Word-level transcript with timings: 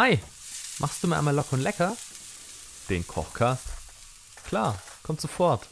Hi, 0.00 0.16
machst 0.78 1.02
du 1.02 1.08
mir 1.08 1.18
einmal 1.18 1.34
locker 1.34 1.54
und 1.54 1.62
lecker? 1.62 1.96
Den 2.88 3.04
Kochcast? 3.04 3.66
Klar, 4.46 4.80
kommt 5.02 5.20
sofort. 5.20 5.66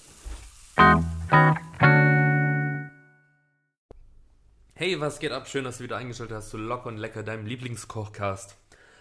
Hey, 4.74 4.98
was 4.98 5.20
geht 5.20 5.30
ab? 5.30 5.46
Schön, 5.46 5.62
dass 5.62 5.78
du 5.78 5.84
wieder 5.84 5.98
eingeschaltet 5.98 6.38
hast 6.38 6.50
zu 6.50 6.56
Locker 6.56 6.88
und 6.88 6.96
Lecker, 6.96 7.22
deinem 7.22 7.46
Lieblingskochcast. 7.46 8.56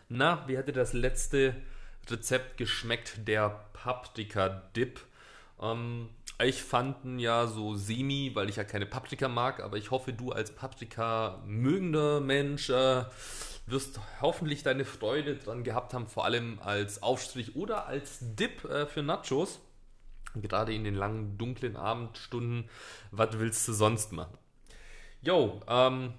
Na, 0.09 0.47
wie 0.47 0.59
hat 0.59 0.67
dir 0.67 0.73
das 0.73 0.93
letzte 0.93 1.55
Rezept 2.07 2.57
geschmeckt, 2.57 3.27
der 3.27 3.65
Paprika-Dip? 3.73 5.01
Ähm, 5.59 6.09
ich 6.43 6.61
fand 6.61 7.03
ihn 7.03 7.17
ja 7.17 7.47
so 7.47 7.73
semi, 7.73 8.29
weil 8.35 8.47
ich 8.49 8.57
ja 8.57 8.63
keine 8.63 8.85
Paprika 8.85 9.27
mag, 9.27 9.63
aber 9.63 9.77
ich 9.77 9.89
hoffe, 9.89 10.13
du 10.13 10.33
als 10.33 10.51
Paprika 10.51 11.41
mögender 11.47 12.21
Mensch 12.21 12.69
äh, 12.69 13.05
wirst 13.67 13.99
hoffentlich 14.21 14.63
deine 14.63 14.85
Freude 14.85 15.35
dran 15.35 15.63
gehabt 15.63 15.93
haben, 15.93 16.07
vor 16.07 16.25
allem 16.25 16.59
als 16.61 17.01
Aufstrich 17.01 17.55
oder 17.55 17.87
als 17.87 18.19
Dip 18.21 18.63
äh, 18.65 18.85
für 18.85 19.03
Nachos. 19.03 19.59
Gerade 20.35 20.73
in 20.73 20.83
den 20.83 20.95
langen, 20.95 21.37
dunklen 21.37 21.75
Abendstunden, 21.75 22.69
was 23.11 23.39
willst 23.39 23.67
du 23.67 23.73
sonst 23.73 24.11
machen? 24.11 24.37
Jo, 25.21 25.61
ähm, 25.67 26.13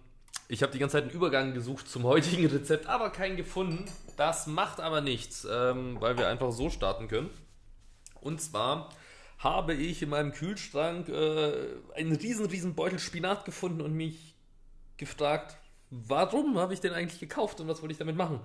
ich 0.49 0.63
habe 0.63 0.73
die 0.73 0.79
ganze 0.79 0.95
Zeit 0.95 1.05
einen 1.05 1.13
Übergang 1.13 1.55
gesucht 1.55 1.89
zum 1.89 2.05
heutigen 2.05 2.47
Rezept, 2.51 2.87
aber 2.87 3.11
keinen 3.11 3.37
gefunden. 3.37 3.85
Das 4.17 4.47
macht 4.47 4.81
aber 4.81 5.01
nichts, 5.01 5.47
ähm, 5.51 6.01
weil 6.01 6.17
wir 6.17 6.29
einfach 6.29 6.51
so 6.53 6.71
starten 6.71 7.09
können. 7.09 7.31
Und 8.21 8.41
zwar 8.41 8.89
habe 9.39 9.75
ich 9.75 10.03
in 10.03 10.09
meinem 10.09 10.33
Kühlschrank 10.33 11.09
äh, 11.09 11.67
einen 11.95 12.17
riesen, 12.17 12.47
riesen 12.47 12.75
Beutel 12.75 12.99
Spinat 12.99 13.45
gefunden 13.45 13.83
und 13.83 13.93
mich 13.93 14.35
gefragt, 14.97 15.59
warum 15.91 16.59
habe 16.59 16.75
ich 16.75 16.81
den 16.81 16.93
eigentlich 16.93 17.21
gekauft 17.21 17.61
und 17.61 17.69
was 17.69 17.83
wollte 17.83 17.93
ich 17.93 17.99
damit 17.99 18.17
machen? 18.17 18.41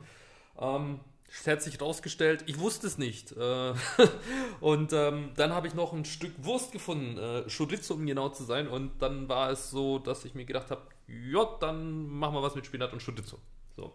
Ähm, 0.60 1.00
es 1.34 1.48
hat 1.48 1.62
sich 1.62 1.80
rausgestellt, 1.80 2.44
ich 2.48 2.60
wusste 2.60 2.88
es 2.88 2.98
nicht. 2.98 3.32
Äh, 3.32 3.74
und 4.60 4.92
ähm, 4.94 5.32
dann 5.36 5.54
habe 5.54 5.68
ich 5.68 5.74
noch 5.74 5.94
ein 5.94 6.04
Stück 6.04 6.34
Wurst 6.44 6.72
gefunden, 6.72 7.18
äh, 7.18 7.44
Chorizo, 7.50 7.94
um 7.94 8.06
genau 8.06 8.30
zu 8.30 8.44
sein. 8.44 8.68
Und 8.68 9.02
dann 9.02 9.30
war 9.30 9.50
es 9.50 9.72
so, 9.72 9.98
dass 10.00 10.26
ich 10.26 10.36
mir 10.36 10.46
gedacht 10.46 10.72
habe, 10.72 10.82
ja, 11.08 11.46
dann 11.60 12.08
machen 12.08 12.36
wir 12.36 12.44
was 12.44 12.56
mit 12.56 12.66
Spinat 12.66 12.92
und 12.92 13.04
Chorizo. 13.04 13.38
So. 13.76 13.94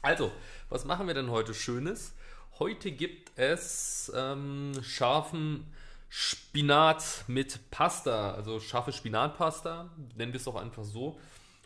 Also, 0.00 0.32
was 0.70 0.84
machen 0.84 1.06
wir 1.06 1.14
denn 1.14 1.30
heute 1.30 1.54
Schönes? 1.54 2.14
Heute 2.58 2.92
gibt 2.92 3.38
es 3.38 4.10
ähm, 4.14 4.72
scharfen 4.82 5.66
Spinat 6.08 7.24
mit 7.26 7.70
Pasta, 7.70 8.34
also 8.34 8.60
scharfe 8.60 8.92
Spinatpasta, 8.92 9.90
nennen 10.16 10.32
wir 10.32 10.38
es 10.38 10.44
doch 10.44 10.54
einfach 10.54 10.84
so. 10.84 11.18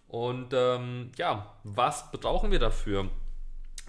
Und 0.09 0.53
ähm, 0.55 1.13
ja, 1.17 1.55
was 1.65 2.11
brauchen 2.11 2.51
wir 2.51 2.59
dafür? 2.59 3.11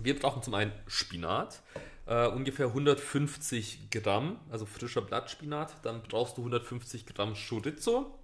Wir 0.01 0.19
brauchen 0.19 0.43
zum 0.43 0.53
einen 0.53 0.73
Spinat, 0.87 1.61
äh, 2.05 2.27
ungefähr 2.27 2.67
150 2.67 3.89
Gramm, 3.89 4.39
also 4.49 4.65
frischer 4.65 5.01
Blattspinat. 5.01 5.73
Dann 5.83 6.01
brauchst 6.03 6.37
du 6.37 6.41
150 6.41 7.05
Gramm 7.05 7.35
Chorizo. 7.35 8.19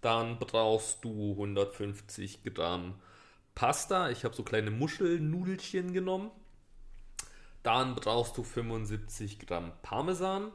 Dann 0.00 0.38
brauchst 0.38 1.04
du 1.04 1.32
150 1.32 2.44
Gramm 2.44 2.94
Pasta. 3.54 4.10
Ich 4.10 4.24
habe 4.24 4.34
so 4.34 4.42
kleine 4.42 4.70
Muschelnudelchen 4.70 5.92
genommen. 5.92 6.30
Dann 7.62 7.94
brauchst 7.96 8.38
du 8.38 8.42
75 8.42 9.40
Gramm 9.40 9.72
Parmesan. 9.82 10.52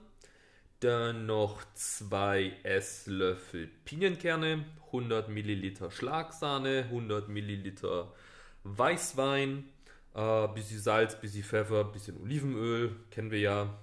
Dann 0.84 1.28
noch 1.28 1.64
zwei 1.76 2.58
Esslöffel 2.64 3.70
Pinienkerne, 3.86 4.66
100 4.88 5.30
Milliliter 5.30 5.90
Schlagsahne, 5.90 6.88
100 6.90 7.30
Milliliter 7.30 8.12
Weißwein, 8.66 9.64
äh, 10.14 10.48
bisschen 10.50 10.82
Salz, 10.82 11.18
bisschen 11.18 11.46
Pfeffer, 11.46 11.86
bisschen 11.86 12.22
Olivenöl, 12.22 12.98
kennen 13.12 13.32
wir 13.32 13.40
ja. 13.40 13.80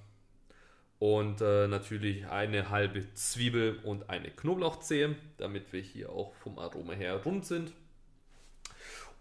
Und 0.98 1.40
äh, 1.40 1.68
natürlich 1.68 2.26
eine 2.26 2.68
halbe 2.68 3.14
Zwiebel 3.14 3.78
und 3.82 4.10
eine 4.10 4.30
Knoblauchzehe, 4.30 5.16
damit 5.38 5.72
wir 5.72 5.80
hier 5.80 6.10
auch 6.10 6.34
vom 6.34 6.58
Aroma 6.58 6.92
her 6.92 7.22
rund 7.24 7.46
sind. 7.46 7.72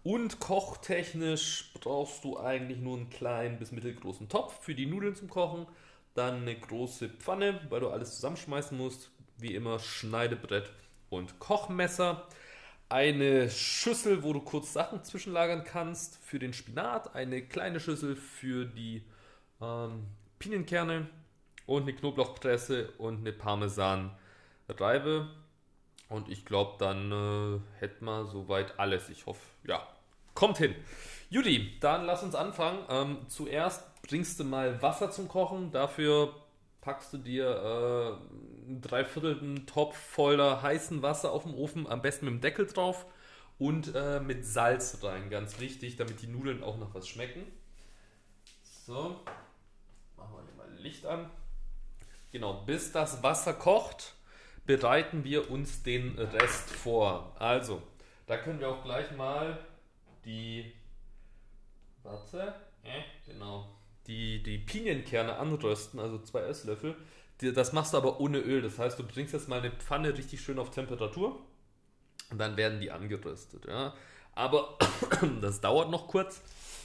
Und 0.02 0.38
kochtechnisch 0.38 1.72
brauchst 1.80 2.24
du 2.24 2.38
eigentlich 2.38 2.80
nur 2.80 2.98
einen 2.98 3.08
kleinen 3.08 3.58
bis 3.58 3.72
mittelgroßen 3.72 4.28
Topf 4.28 4.62
für 4.64 4.74
die 4.74 4.84
Nudeln 4.84 5.16
zum 5.16 5.30
Kochen 5.30 5.66
dann 6.14 6.42
eine 6.42 6.56
große 6.56 7.08
Pfanne, 7.08 7.60
weil 7.68 7.80
du 7.80 7.88
alles 7.88 8.16
zusammenschmeißen 8.16 8.76
musst. 8.76 9.10
Wie 9.38 9.54
immer 9.54 9.78
Schneidebrett 9.78 10.70
und 11.08 11.38
Kochmesser. 11.38 12.26
Eine 12.88 13.48
Schüssel, 13.50 14.22
wo 14.22 14.32
du 14.32 14.40
kurz 14.40 14.72
Sachen 14.72 15.04
zwischenlagern 15.04 15.64
kannst 15.64 16.18
für 16.22 16.38
den 16.38 16.52
Spinat. 16.52 17.14
Eine 17.14 17.42
kleine 17.42 17.80
Schüssel 17.80 18.16
für 18.16 18.66
die 18.66 19.04
ähm, 19.60 20.06
Pinienkerne 20.38 21.08
und 21.66 21.82
eine 21.82 21.94
Knoblauchpresse 21.94 22.90
und 22.98 23.18
eine 23.18 23.32
Parmesanreibe. 23.32 25.28
Und 26.08 26.28
ich 26.28 26.44
glaube, 26.44 26.74
dann 26.78 27.12
äh, 27.12 27.60
hätten 27.78 28.04
wir 28.04 28.26
soweit 28.26 28.78
alles. 28.80 29.08
Ich 29.08 29.26
hoffe, 29.26 29.40
ja, 29.64 29.86
kommt 30.34 30.58
hin. 30.58 30.74
Judy, 31.32 31.78
dann 31.78 32.06
lass 32.06 32.24
uns 32.24 32.34
anfangen. 32.34 32.84
Ähm, 32.88 33.18
zuerst 33.28 34.02
bringst 34.02 34.40
du 34.40 34.44
mal 34.44 34.82
Wasser 34.82 35.12
zum 35.12 35.28
Kochen. 35.28 35.70
Dafür 35.70 36.34
packst 36.80 37.12
du 37.12 37.18
dir 37.18 37.46
äh, 37.46 38.66
einen 38.66 38.80
dreiviertelten 38.80 39.64
Topf 39.64 39.96
voller 39.96 40.60
heißen 40.60 41.02
Wasser 41.02 41.30
auf 41.30 41.44
dem 41.44 41.54
Ofen, 41.54 41.86
am 41.86 42.02
besten 42.02 42.24
mit 42.24 42.34
dem 42.34 42.40
Deckel 42.40 42.66
drauf 42.66 43.06
und 43.60 43.94
äh, 43.94 44.18
mit 44.18 44.44
Salz 44.44 45.04
rein. 45.04 45.30
Ganz 45.30 45.60
wichtig, 45.60 45.94
damit 45.94 46.20
die 46.20 46.26
Nudeln 46.26 46.64
auch 46.64 46.78
noch 46.78 46.94
was 46.94 47.06
schmecken. 47.06 47.46
So, 48.64 49.20
machen 50.16 50.34
wir 50.34 50.42
hier 50.42 50.56
mal 50.56 50.82
Licht 50.82 51.06
an. 51.06 51.30
Genau, 52.32 52.54
bis 52.64 52.90
das 52.90 53.22
Wasser 53.22 53.52
kocht, 53.52 54.14
bereiten 54.66 55.22
wir 55.22 55.48
uns 55.48 55.84
den 55.84 56.18
Rest 56.18 56.70
vor. 56.70 57.36
Also, 57.38 57.80
da 58.26 58.36
können 58.36 58.58
wir 58.58 58.68
auch 58.68 58.82
gleich 58.82 59.12
mal 59.12 59.58
die 60.24 60.72
Warte. 62.02 62.54
Äh, 62.82 63.02
genau. 63.26 63.68
Die, 64.06 64.42
die 64.42 64.58
Pinienkerne 64.58 65.36
anrösten, 65.36 66.00
also 66.00 66.18
zwei 66.18 66.40
Esslöffel. 66.40 66.96
Das 67.40 67.72
machst 67.72 67.92
du 67.92 67.96
aber 67.96 68.20
ohne 68.20 68.38
Öl. 68.38 68.62
Das 68.62 68.78
heißt, 68.78 68.98
du 68.98 69.04
bringst 69.04 69.32
jetzt 69.32 69.48
mal 69.48 69.60
eine 69.60 69.70
Pfanne 69.70 70.16
richtig 70.16 70.40
schön 70.40 70.58
auf 70.58 70.70
Temperatur 70.70 71.38
und 72.30 72.38
dann 72.38 72.56
werden 72.56 72.80
die 72.80 72.90
angeröstet. 72.90 73.66
Ja. 73.66 73.94
Aber 74.34 74.78
das 75.40 75.60
dauert 75.60 75.90
noch 75.90 76.08
kurz. 76.08 76.42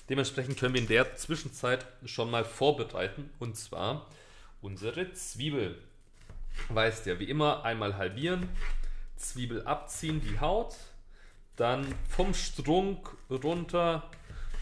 Dementsprechend 0.10 0.60
können 0.60 0.74
wir 0.74 0.82
in 0.82 0.88
der 0.88 1.16
Zwischenzeit 1.16 1.86
schon 2.06 2.30
mal 2.30 2.46
vorbereiten. 2.46 3.30
Und 3.40 3.58
zwar 3.58 4.08
unsere 4.62 5.14
Zwiebel. 5.14 5.82
Weißt 6.70 7.06
ja, 7.06 7.20
wie 7.20 7.30
immer 7.30 7.66
einmal 7.66 7.98
halbieren, 7.98 8.48
Zwiebel 9.18 9.66
abziehen, 9.66 10.22
die 10.22 10.40
Haut, 10.40 10.76
dann 11.56 11.86
vom 12.08 12.34
Strunk 12.34 13.10
runter 13.30 14.10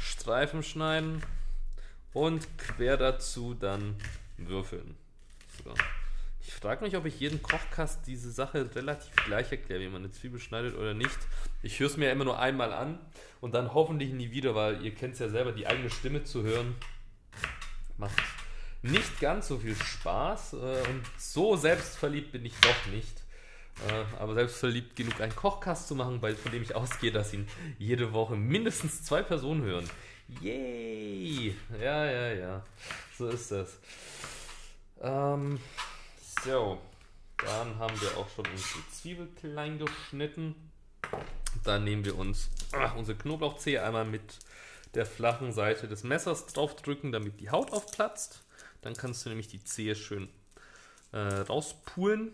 Streifen 0.03 0.63
schneiden 0.63 1.23
und 2.13 2.45
quer 2.57 2.97
dazu 2.97 3.53
dann 3.53 3.95
würfeln. 4.37 4.95
So. 5.63 5.73
Ich 6.45 6.53
frage 6.53 6.83
mich, 6.83 6.97
ob 6.97 7.05
ich 7.05 7.19
jeden 7.19 7.41
Kochkast 7.41 8.05
diese 8.05 8.31
Sache 8.31 8.69
relativ 8.75 9.15
gleich 9.25 9.51
erkläre, 9.51 9.81
wie 9.81 9.87
man 9.87 10.03
eine 10.03 10.11
Zwiebel 10.11 10.39
schneidet 10.39 10.75
oder 10.75 10.93
nicht. 10.93 11.17
Ich 11.61 11.79
höre 11.79 11.87
es 11.87 11.97
mir 11.97 12.07
ja 12.07 12.11
immer 12.11 12.25
nur 12.25 12.39
einmal 12.39 12.73
an 12.73 12.99
und 13.39 13.53
dann 13.53 13.73
hoffentlich 13.73 14.11
nie 14.11 14.31
wieder, 14.31 14.53
weil 14.53 14.83
ihr 14.83 14.93
kennt 14.93 15.13
es 15.13 15.19
ja 15.19 15.29
selber, 15.29 15.53
die 15.53 15.67
eigene 15.67 15.89
Stimme 15.89 16.23
zu 16.23 16.43
hören 16.43 16.75
macht 17.97 18.21
nicht 18.83 19.19
ganz 19.19 19.47
so 19.47 19.57
viel 19.57 19.75
Spaß 19.75 20.53
äh, 20.53 20.55
und 20.55 21.03
so 21.17 21.55
selbstverliebt 21.55 22.31
bin 22.31 22.45
ich 22.45 22.53
doch 22.61 22.85
nicht. 22.91 23.22
Äh, 23.87 24.21
aber 24.21 24.33
selbstverliebt 24.35 24.95
genug, 24.95 25.19
einen 25.19 25.35
Kochkast 25.35 25.87
zu 25.87 25.95
machen, 25.95 26.19
von 26.19 26.51
dem 26.51 26.63
ich 26.63 26.75
ausgehe, 26.75 27.11
dass 27.11 27.33
ihn 27.33 27.47
jede 27.77 28.13
Woche 28.13 28.35
mindestens 28.35 29.03
zwei 29.03 29.23
Personen 29.23 29.63
hören. 29.63 29.89
Yay! 30.41 31.55
Ja, 31.79 32.05
ja, 32.05 32.33
ja. 32.33 32.65
So 33.17 33.27
ist 33.27 33.51
das. 33.51 33.77
Ähm, 35.01 35.59
so, 36.43 36.79
dann 37.37 37.77
haben 37.77 37.99
wir 37.99 38.17
auch 38.17 38.29
schon 38.29 38.45
unsere 38.45 38.89
Zwiebel 38.91 39.27
klein 39.39 39.79
geschnitten. 39.79 40.55
Dann 41.63 41.83
nehmen 41.83 42.05
wir 42.05 42.17
uns 42.17 42.49
ach, 42.71 42.95
unsere 42.95 43.17
Knoblauchzehe 43.17 43.83
einmal 43.83 44.05
mit 44.05 44.39
der 44.93 45.05
flachen 45.05 45.51
Seite 45.51 45.87
des 45.87 46.03
Messers 46.03 46.45
draufdrücken, 46.47 47.11
damit 47.11 47.39
die 47.39 47.49
Haut 47.49 47.71
aufplatzt. 47.71 48.43
Dann 48.81 48.93
kannst 48.93 49.25
du 49.25 49.29
nämlich 49.29 49.47
die 49.47 49.63
Zehe 49.63 49.95
schön 49.95 50.29
äh, 51.11 51.17
rauspulen. 51.17 52.33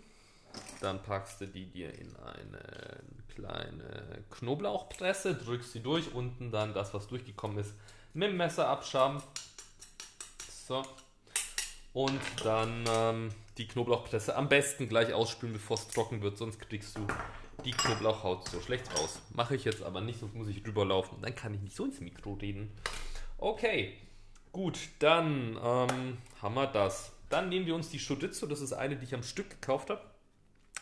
Dann 0.81 1.01
packst 1.03 1.41
du 1.41 1.47
die 1.47 1.65
dir 1.65 1.93
in 1.93 2.15
eine 2.15 3.01
kleine 3.35 4.23
Knoblauchpresse, 4.31 5.35
drückst 5.35 5.73
sie 5.73 5.81
durch, 5.81 6.13
unten 6.13 6.51
dann 6.51 6.73
das, 6.73 6.93
was 6.93 7.07
durchgekommen 7.07 7.57
ist, 7.57 7.73
mit 8.13 8.29
dem 8.29 8.37
Messer 8.37 8.67
abschaben. 8.67 9.21
So. 10.67 10.83
Und 11.93 12.21
dann 12.43 12.85
ähm, 12.87 13.29
die 13.57 13.67
Knoblauchpresse 13.67 14.35
am 14.35 14.47
besten 14.47 14.87
gleich 14.87 15.13
ausspülen, 15.13 15.53
bevor 15.53 15.77
es 15.77 15.87
trocken 15.87 16.21
wird, 16.21 16.37
sonst 16.37 16.59
kriegst 16.59 16.97
du 16.97 17.05
die 17.65 17.71
Knoblauchhaut 17.71 18.47
so 18.47 18.61
schlecht 18.61 18.89
raus. 18.97 19.19
Mache 19.33 19.55
ich 19.55 19.65
jetzt 19.65 19.83
aber 19.83 20.01
nicht, 20.01 20.19
sonst 20.19 20.35
muss 20.35 20.47
ich 20.47 20.63
drüber 20.63 20.85
laufen. 20.85 21.17
Dann 21.21 21.35
kann 21.35 21.53
ich 21.53 21.61
nicht 21.61 21.75
so 21.75 21.85
ins 21.85 21.99
Mikro 21.99 22.33
reden. 22.33 22.71
Okay, 23.37 23.97
gut, 24.51 24.77
dann 24.99 25.59
ähm, 25.61 26.17
haben 26.41 26.55
wir 26.55 26.67
das. 26.67 27.11
Dann 27.29 27.49
nehmen 27.49 27.65
wir 27.65 27.75
uns 27.75 27.89
die 27.89 27.99
Chorizo, 27.99 28.47
das 28.47 28.61
ist 28.61 28.73
eine, 28.73 28.95
die 28.95 29.05
ich 29.05 29.13
am 29.13 29.23
Stück 29.23 29.49
gekauft 29.49 29.89
habe. 29.89 30.01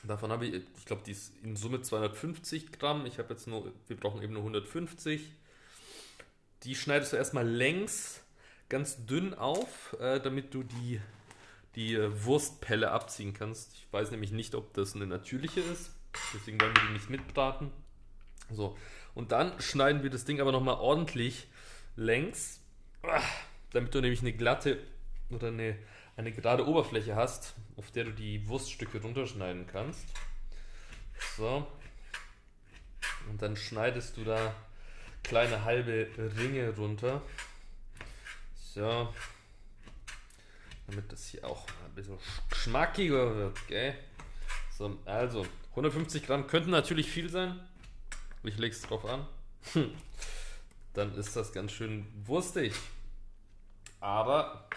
Davon 0.03 0.31
habe 0.31 0.45
ich, 0.45 0.63
ich 0.77 0.85
glaube, 0.85 1.01
die 1.05 1.11
ist 1.11 1.33
in 1.43 1.55
Summe 1.55 1.81
250 1.81 2.71
Gramm. 2.71 3.05
Ich 3.05 3.19
habe 3.19 3.33
jetzt 3.33 3.47
nur, 3.47 3.71
wir 3.87 3.97
brauchen 3.97 4.21
eben 4.21 4.33
nur 4.33 4.43
150. 4.43 5.21
Die 6.63 6.75
schneidest 6.75 7.13
du 7.13 7.17
erstmal 7.17 7.47
längs 7.47 8.21
ganz 8.69 9.05
dünn 9.05 9.33
auf, 9.33 9.95
äh, 9.99 10.19
damit 10.19 10.53
du 10.53 10.63
die, 10.63 11.01
die 11.75 11.95
äh, 11.95 12.23
Wurstpelle 12.23 12.91
abziehen 12.91 13.33
kannst. 13.33 13.73
Ich 13.73 13.87
weiß 13.91 14.11
nämlich 14.11 14.31
nicht, 14.31 14.55
ob 14.55 14.73
das 14.73 14.95
eine 14.95 15.07
natürliche 15.07 15.61
ist. 15.61 15.91
Deswegen 16.33 16.59
wollen 16.59 16.75
wir 16.75 16.83
die 16.87 16.93
nicht 16.93 17.09
mitbraten. 17.09 17.71
So, 18.51 18.77
und 19.13 19.31
dann 19.31 19.59
schneiden 19.59 20.03
wir 20.03 20.09
das 20.09 20.25
Ding 20.25 20.39
aber 20.39 20.51
nochmal 20.51 20.75
ordentlich 20.75 21.47
längs, 21.95 22.61
ah, 23.03 23.21
damit 23.71 23.93
du 23.93 24.01
nämlich 24.01 24.21
eine 24.21 24.33
glatte 24.33 24.79
oder 25.29 25.47
eine, 25.47 25.77
eine 26.17 26.31
gerade 26.31 26.67
Oberfläche 26.67 27.15
hast, 27.15 27.55
auf 27.77 27.91
der 27.91 28.05
du 28.05 28.11
die 28.11 28.47
Wurststücke 28.47 29.01
runterschneiden 29.01 29.67
kannst. 29.67 30.05
So. 31.37 31.65
Und 33.29 33.41
dann 33.41 33.55
schneidest 33.55 34.17
du 34.17 34.23
da 34.23 34.53
kleine 35.23 35.63
halbe 35.63 36.07
Ringe 36.37 36.75
runter. 36.75 37.21
So. 38.55 39.13
Damit 40.87 41.11
das 41.11 41.27
hier 41.27 41.45
auch 41.45 41.67
ein 41.85 41.93
bisschen 41.93 42.17
schmackiger 42.55 43.35
wird, 43.35 43.67
gell? 43.67 43.95
So, 44.75 44.97
also 45.05 45.45
150 45.71 46.25
Gramm 46.25 46.47
könnten 46.47 46.71
natürlich 46.71 47.11
viel 47.11 47.29
sein. 47.29 47.59
Ich 48.43 48.57
lege 48.57 48.73
es 48.73 48.81
drauf 48.81 49.05
an. 49.05 49.27
Dann 50.93 51.13
ist 51.15 51.35
das 51.35 51.51
ganz 51.51 51.73
schön 51.73 52.07
wurstig. 52.25 52.73
Aber 53.99 54.67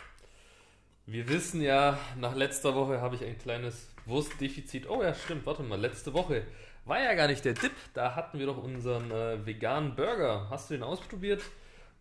wir 1.11 1.29
wissen 1.29 1.61
ja, 1.61 1.99
nach 2.21 2.37
letzter 2.37 2.75
Woche 2.75 3.01
habe 3.01 3.17
ich 3.17 3.25
ein 3.25 3.37
kleines 3.37 3.89
Wurstdefizit. 4.07 4.89
Oh 4.89 5.03
ja, 5.03 5.13
stimmt, 5.13 5.45
warte 5.45 5.65
mal, 5.65 5.79
letzte 5.79 6.15
Woche 6.15 6.45
war 6.85 7.03
ja 7.03 7.15
gar 7.15 7.27
nicht 7.27 7.45
der 7.45 7.55
Dip. 7.55 7.73
Da 7.95 8.15
hatten 8.15 8.39
wir 8.39 8.47
doch 8.47 8.63
unseren 8.63 9.11
äh, 9.11 9.45
veganen 9.45 9.97
Burger. 9.97 10.47
Hast 10.51 10.71
du 10.71 10.75
den 10.75 10.85
ausprobiert? 10.85 11.43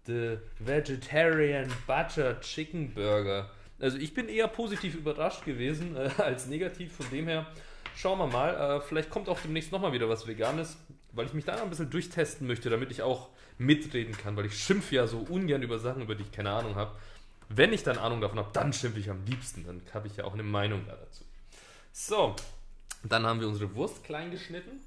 The 0.06 0.38
Vegetarian 0.59 1.71
Butter 1.88 2.39
Chicken 2.41 2.94
Burger. 2.94 3.50
Also 3.79 3.97
ich 3.97 4.13
bin 4.13 4.29
eher 4.29 4.47
positiv 4.47 4.95
überrascht 4.95 5.44
gewesen 5.44 5.95
äh, 5.95 6.09
als 6.21 6.45
negativ. 6.45 6.95
Von 6.95 7.09
dem 7.09 7.27
her 7.27 7.47
schauen 7.95 8.19
wir 8.19 8.27
mal. 8.27 8.77
Äh, 8.77 8.81
vielleicht 8.81 9.09
kommt 9.09 9.27
auch 9.27 9.39
demnächst 9.39 9.71
nochmal 9.71 9.91
wieder 9.91 10.07
was 10.07 10.27
Veganes, 10.27 10.77
weil 11.13 11.25
ich 11.25 11.33
mich 11.33 11.45
da 11.45 11.56
noch 11.56 11.63
ein 11.63 11.69
bisschen 11.69 11.89
durchtesten 11.89 12.45
möchte, 12.45 12.69
damit 12.69 12.91
ich 12.91 13.01
auch 13.01 13.29
mitreden 13.57 14.15
kann, 14.15 14.38
weil 14.38 14.45
ich 14.45 14.57
schimpfe 14.57 14.95
ja 14.95 15.07
so 15.07 15.25
ungern 15.29 15.63
über 15.63 15.79
Sachen, 15.79 16.03
über 16.03 16.15
die 16.15 16.23
ich 16.23 16.31
keine 16.31 16.51
Ahnung 16.51 16.75
habe. 16.75 16.91
Wenn 17.49 17.73
ich 17.73 17.83
dann 17.83 17.97
Ahnung 17.97 18.21
davon 18.21 18.37
habe, 18.37 18.51
dann 18.53 18.71
schimpfe 18.71 18.99
ich 18.99 19.09
am 19.09 19.25
liebsten. 19.25 19.65
Dann 19.65 19.81
habe 19.93 20.07
ich 20.07 20.15
ja 20.15 20.23
auch 20.23 20.33
eine 20.33 20.43
Meinung 20.43 20.85
da 20.85 20.95
dazu. 20.95 21.25
So, 21.91 22.35
dann 23.03 23.25
haben 23.25 23.39
wir 23.39 23.47
unsere 23.47 23.73
Wurst 23.75 24.03
klein 24.03 24.31
geschnitten. 24.31 24.79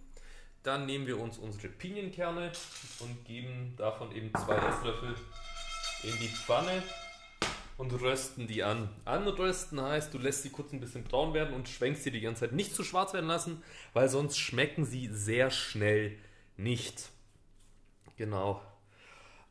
Dann 0.62 0.86
nehmen 0.86 1.08
wir 1.08 1.18
uns 1.18 1.38
unsere 1.38 1.68
Pinienkerne 1.68 2.52
und 3.00 3.24
geben 3.24 3.74
davon 3.76 4.14
eben 4.14 4.30
zwei 4.32 4.54
Esslöffel 4.54 5.14
in 6.04 6.18
die 6.20 6.28
Pfanne 6.28 6.82
und 7.78 7.92
rösten 8.00 8.46
die 8.46 8.62
an. 8.62 8.88
Anrösten 9.04 9.80
heißt, 9.80 10.14
du 10.14 10.18
lässt 10.18 10.42
sie 10.42 10.50
kurz 10.50 10.72
ein 10.72 10.78
bisschen 10.78 11.02
braun 11.02 11.34
werden 11.34 11.52
und 11.52 11.68
schwenkst 11.68 12.04
sie 12.04 12.12
die 12.12 12.20
ganze 12.20 12.42
Zeit 12.42 12.52
nicht 12.52 12.76
zu 12.76 12.84
schwarz 12.84 13.12
werden 13.12 13.26
lassen, 13.26 13.62
weil 13.92 14.08
sonst 14.08 14.38
schmecken 14.38 14.84
sie 14.84 15.08
sehr 15.08 15.50
schnell 15.50 16.16
nicht. 16.56 17.10
Genau. 18.16 18.62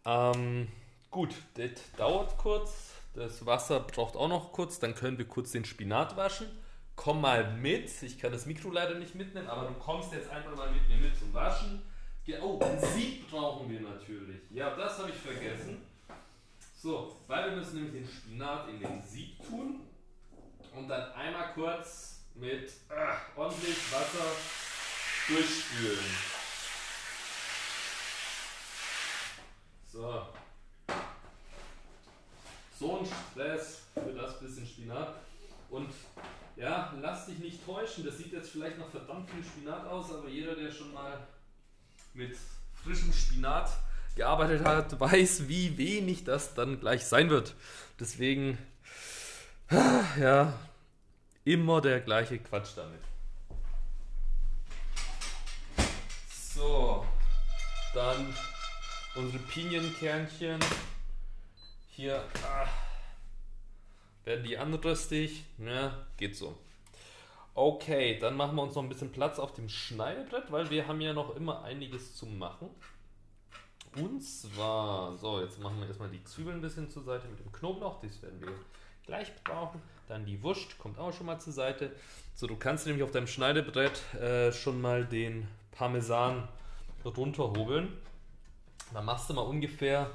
Ähm, 0.06 0.70
gut, 1.10 1.36
das 1.56 1.72
dauert 1.98 2.38
kurz. 2.38 2.94
Das 3.14 3.46
Wasser 3.46 3.82
braucht 3.82 4.16
auch 4.16 4.30
noch 4.30 4.52
kurz. 4.52 4.80
Dann 4.80 4.96
können 4.96 5.18
wir 5.18 5.28
kurz 5.28 5.52
den 5.52 5.66
Spinat 5.66 6.16
waschen. 6.16 6.48
Komm 6.96 7.22
mal 7.22 7.52
mit. 7.54 8.04
Ich 8.04 8.20
kann 8.20 8.32
das 8.32 8.46
Mikro 8.46 8.70
leider 8.70 8.96
nicht 8.96 9.16
mitnehmen, 9.16 9.48
aber 9.48 9.68
du 9.68 9.74
kommst 9.74 10.14
jetzt 10.14 10.30
einfach 10.30 10.56
mal 10.56 10.72
mit 10.72 10.88
mir 10.88 10.98
mit 10.98 11.18
zum 11.18 11.34
Waschen. 11.34 11.82
Oh, 12.42 12.60
ein 12.62 12.80
Sieb 12.80 13.30
brauchen 13.30 13.70
wir 13.70 13.82
natürlich. 13.82 14.40
Ja, 14.52 14.76
das 14.76 15.00
habe 15.00 15.10
ich 15.10 15.16
vergessen. 15.16 15.82
So, 16.78 17.18
weil 17.28 17.50
wir 17.50 17.58
müssen 17.58 17.84
nämlich 17.84 18.04
den 18.04 18.08
Spinat 18.08 18.70
in 18.70 18.80
den 18.80 19.02
Sieb 19.02 19.38
tun 19.46 19.82
und 20.76 20.88
dann 20.88 21.12
einmal 21.12 21.54
kurz 21.54 22.24
mit 22.36 22.72
äh, 22.90 23.40
ordentlich 23.40 23.78
Wasser 23.92 24.26
durchspülen. 25.28 26.00
So. 29.92 30.41
So 32.82 32.98
ein 32.98 33.06
Stress 33.06 33.82
für 33.94 34.12
das 34.12 34.40
bisschen 34.40 34.66
Spinat. 34.66 35.14
Und 35.70 35.92
ja, 36.56 36.92
lass 37.00 37.28
dich 37.28 37.38
nicht 37.38 37.64
täuschen. 37.64 38.04
Das 38.04 38.18
sieht 38.18 38.34
jetzt 38.34 38.50
vielleicht 38.50 38.80
noch 38.80 38.90
verdammt 38.90 39.30
viel 39.30 39.44
Spinat 39.44 39.86
aus, 39.86 40.12
aber 40.12 40.28
jeder, 40.28 40.56
der 40.56 40.72
schon 40.72 40.92
mal 40.92 41.28
mit 42.16 42.36
frischem 42.84 43.14
Spinat 43.14 43.70
gearbeitet 44.16 44.66
hat, 44.66 45.00
weiß, 45.00 45.48
wie 45.48 45.78
wenig 45.78 46.24
das 46.24 46.56
dann 46.56 46.80
gleich 46.80 47.06
sein 47.06 47.30
wird. 47.30 47.54
Deswegen, 48.00 48.58
ja, 50.20 50.52
immer 51.46 51.82
der 51.82 52.00
gleiche 52.00 52.40
Quatsch 52.40 52.72
damit. 52.76 53.02
So, 56.56 57.06
dann 57.94 58.34
unsere 59.14 59.44
Pinienkernchen. 59.44 60.60
Hier 62.02 62.24
ah, 62.44 62.66
werden 64.24 64.44
die 64.44 64.58
anröstig. 64.58 65.44
Ja, 65.60 66.08
geht 66.18 66.36
so. 66.36 66.58
Okay, 67.54 68.18
dann 68.18 68.36
machen 68.36 68.56
wir 68.56 68.64
uns 68.64 68.74
noch 68.74 68.82
ein 68.82 68.90
bisschen 68.90 69.12
Platz 69.12 69.38
auf 69.38 69.54
dem 69.54 69.70
Schneidebrett, 69.70 70.52
weil 70.52 70.68
wir 70.72 70.88
haben 70.88 71.00
ja 71.00 71.14
noch 71.14 71.36
immer 71.36 71.64
einiges 71.64 72.16
zu 72.16 72.26
machen. 72.26 72.70
Und 73.96 74.20
zwar, 74.22 75.16
so, 75.16 75.42
jetzt 75.42 75.60
machen 75.60 75.80
wir 75.80 75.86
erstmal 75.86 76.10
die 76.10 76.24
Zwiebeln 76.24 76.58
ein 76.58 76.62
bisschen 76.62 76.90
zur 76.90 77.04
Seite 77.04 77.28
mit 77.28 77.40
dem 77.40 77.52
Knoblauch, 77.52 78.02
das 78.02 78.20
werden 78.24 78.42
wir 78.42 78.54
gleich 79.06 79.32
brauchen. 79.44 79.80
Dann 80.08 80.26
die 80.26 80.42
Wurst 80.42 80.80
kommt 80.80 80.98
auch 80.98 81.14
schon 81.14 81.28
mal 81.28 81.38
zur 81.38 81.54
Seite. 81.54 81.96
So, 82.34 82.48
du 82.48 82.56
kannst 82.56 82.88
nämlich 82.88 83.04
auf 83.04 83.12
deinem 83.12 83.28
Schneidebrett 83.28 84.16
äh, 84.16 84.52
schon 84.52 84.82
mal 84.82 85.06
den 85.06 85.48
Parmesan 85.72 86.48
runterhobeln. 87.06 87.96
Dann 88.92 89.06
machst 89.06 89.30
du 89.30 89.36
mal 89.36 89.42
ungefähr 89.42 90.10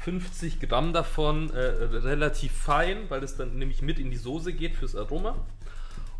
50 0.00 0.60
Gramm 0.60 0.92
davon 0.92 1.50
äh, 1.50 1.58
relativ 1.60 2.52
fein, 2.52 3.08
weil 3.08 3.22
es 3.22 3.36
dann 3.36 3.56
nämlich 3.56 3.82
mit 3.82 3.98
in 3.98 4.10
die 4.10 4.16
Soße 4.16 4.52
geht 4.52 4.76
fürs 4.76 4.94
Aroma. 4.94 5.36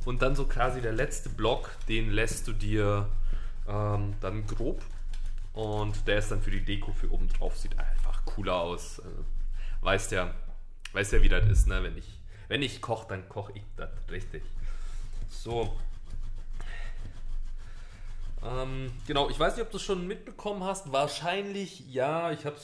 Und 0.04 0.22
dann 0.22 0.36
so 0.36 0.46
quasi 0.46 0.80
der 0.80 0.92
letzte 0.92 1.28
Block, 1.28 1.70
den 1.88 2.10
lässt 2.10 2.46
du 2.46 2.52
dir 2.52 3.08
ähm, 3.66 4.14
dann 4.20 4.46
grob 4.46 4.82
und 5.54 6.06
der 6.08 6.18
ist 6.18 6.30
dann 6.30 6.42
für 6.42 6.50
die 6.50 6.64
Deko 6.64 6.92
für 6.92 7.10
oben 7.10 7.28
drauf. 7.28 7.56
Sieht 7.56 7.78
einfach 7.78 8.24
cooler 8.24 8.56
aus. 8.56 9.00
Also, 9.00 9.24
weißt 9.82 10.12
ja, 10.12 10.34
weißt 10.92 11.12
ja, 11.12 11.22
wie 11.22 11.28
das 11.28 11.46
ist, 11.48 11.66
ne? 11.68 11.82
Wenn 11.82 11.96
ich, 11.96 12.08
wenn 12.48 12.62
ich 12.62 12.80
koche, 12.80 13.06
dann 13.08 13.28
koche 13.28 13.52
ich 13.54 13.62
das 13.76 13.90
richtig. 14.10 14.42
So. 15.30 15.76
Ähm, 18.44 18.92
genau, 19.06 19.30
ich 19.30 19.38
weiß 19.38 19.56
nicht, 19.56 19.64
ob 19.64 19.70
du 19.70 19.76
es 19.76 19.82
schon 19.82 20.06
mitbekommen 20.06 20.64
hast. 20.64 20.92
Wahrscheinlich 20.92 21.88
ja. 21.88 22.32
Ich 22.32 22.44
habe 22.44 22.56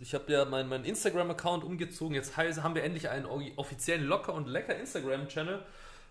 ich 0.00 0.14
hab 0.14 0.28
ja 0.28 0.44
meinen 0.44 0.68
mein 0.68 0.84
Instagram-Account 0.84 1.64
umgezogen. 1.64 2.14
Jetzt 2.14 2.36
haben 2.36 2.74
wir 2.74 2.84
endlich 2.84 3.08
einen 3.08 3.26
offiziellen 3.56 4.04
Locker 4.04 4.34
und 4.34 4.48
lecker 4.48 4.76
Instagram-Channel, 4.76 5.62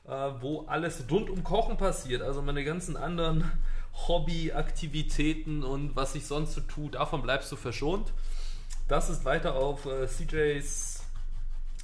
äh, 0.08 0.10
wo 0.40 0.66
alles 0.68 1.04
rund 1.10 1.30
um 1.30 1.44
Kochen 1.44 1.78
passiert. 1.78 2.22
Also 2.22 2.42
meine 2.42 2.64
ganzen 2.64 2.98
anderen 2.98 3.52
Hobbyaktivitäten 4.08 5.64
und 5.64 5.96
was 5.96 6.16
ich 6.16 6.26
sonst 6.26 6.54
so 6.54 6.62
tue, 6.62 6.90
davon 6.90 7.22
bleibst 7.22 7.52
du 7.52 7.56
verschont. 7.56 8.12
Das 8.88 9.10
ist 9.10 9.26
weiter 9.26 9.56
auf 9.56 9.86
äh, 9.86 10.08
CJs 10.08 11.04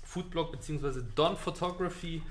Foodblog 0.03 0.51
bzw. 0.51 1.01
Don 1.15 1.38
Photography 1.38 2.22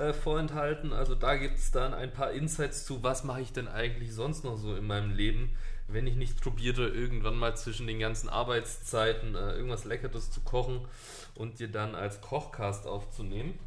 äh, 0.00 0.12
vorenthalten. 0.14 0.92
Also 0.92 1.14
da 1.14 1.36
gibt 1.36 1.58
es 1.58 1.70
dann 1.70 1.92
ein 1.94 2.12
paar 2.12 2.32
Insights 2.32 2.84
zu, 2.84 3.02
was 3.02 3.22
mache 3.22 3.42
ich 3.42 3.52
denn 3.52 3.68
eigentlich 3.68 4.12
sonst 4.14 4.44
noch 4.44 4.56
so 4.56 4.74
in 4.74 4.86
meinem 4.86 5.12
Leben, 5.12 5.56
wenn 5.88 6.06
ich 6.06 6.16
nicht 6.16 6.40
probiere, 6.40 6.88
irgendwann 6.88 7.36
mal 7.36 7.56
zwischen 7.56 7.86
den 7.86 7.98
ganzen 7.98 8.28
Arbeitszeiten 8.28 9.34
äh, 9.34 9.52
irgendwas 9.52 9.84
Leckeres 9.84 10.30
zu 10.30 10.40
kochen 10.40 10.86
und 11.34 11.60
dir 11.60 11.68
dann 11.68 11.94
als 11.94 12.20
Kochcast 12.20 12.86
aufzunehmen. 12.86 13.58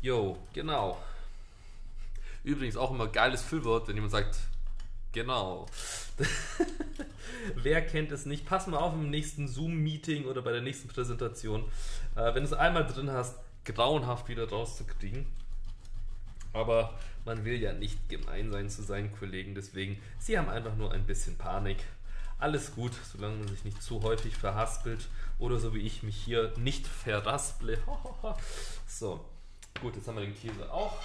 Jo, 0.00 0.38
genau. 0.52 1.02
Übrigens 2.44 2.76
auch 2.76 2.92
immer 2.92 3.08
geiles 3.08 3.42
Füllwort, 3.42 3.88
wenn 3.88 3.96
jemand 3.96 4.12
sagt, 4.12 4.36
genau. 5.12 5.66
Wer 7.56 7.84
kennt 7.84 8.12
es 8.12 8.24
nicht? 8.24 8.46
Pass 8.46 8.68
mal 8.68 8.78
auf 8.78 8.94
im 8.94 9.10
nächsten 9.10 9.48
Zoom-Meeting 9.48 10.26
oder 10.26 10.42
bei 10.42 10.52
der 10.52 10.62
nächsten 10.62 10.88
Präsentation. 10.88 11.64
Äh, 12.14 12.34
wenn 12.34 12.44
du 12.44 12.48
es 12.48 12.52
einmal 12.52 12.86
drin 12.86 13.10
hast, 13.10 13.34
grauenhaft 13.72 14.28
wieder 14.28 14.48
rauszukriegen. 14.48 15.26
Aber 16.52 16.98
man 17.24 17.44
will 17.44 17.60
ja 17.60 17.72
nicht 17.72 18.08
gemein 18.08 18.50
sein 18.50 18.70
zu 18.70 18.82
seinen 18.82 19.12
Kollegen, 19.12 19.54
deswegen, 19.54 20.00
sie 20.18 20.38
haben 20.38 20.48
einfach 20.48 20.74
nur 20.76 20.92
ein 20.92 21.04
bisschen 21.04 21.36
Panik. 21.36 21.78
Alles 22.38 22.74
gut, 22.74 22.92
solange 23.12 23.36
man 23.36 23.48
sich 23.48 23.64
nicht 23.64 23.82
zu 23.82 24.02
häufig 24.02 24.36
verhaspelt 24.36 25.08
oder 25.38 25.58
so 25.58 25.74
wie 25.74 25.80
ich 25.80 26.02
mich 26.02 26.16
hier 26.16 26.52
nicht 26.56 26.86
verrasple. 26.86 27.78
so, 28.86 29.24
gut, 29.80 29.96
jetzt 29.96 30.08
haben 30.08 30.16
wir 30.16 30.24
den 30.24 30.38
Käse 30.40 30.72
auch. 30.72 30.96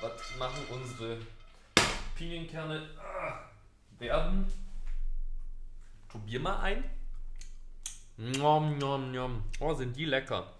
Was 0.00 0.12
machen 0.38 0.62
unsere 0.70 1.18
Pinienkerne? 2.14 2.88
Ah, 2.98 3.48
werden. 3.98 4.46
Probier 6.08 6.40
mal 6.40 6.60
ein. 6.60 6.84
Nom, 8.16 8.78
nom, 8.78 9.12
nom. 9.12 9.42
Oh, 9.60 9.74
sind 9.74 9.96
die 9.96 10.04
lecker. 10.04 10.52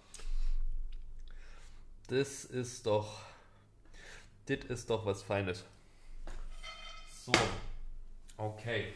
Das 2.09 2.47
ist 2.47 2.87
doch. 2.87 3.21
Das 4.47 4.65
ist 4.71 4.89
doch 4.89 5.05
was 5.05 5.23
Feines. 5.23 5.65
So. 7.25 7.33
Okay. 8.39 8.95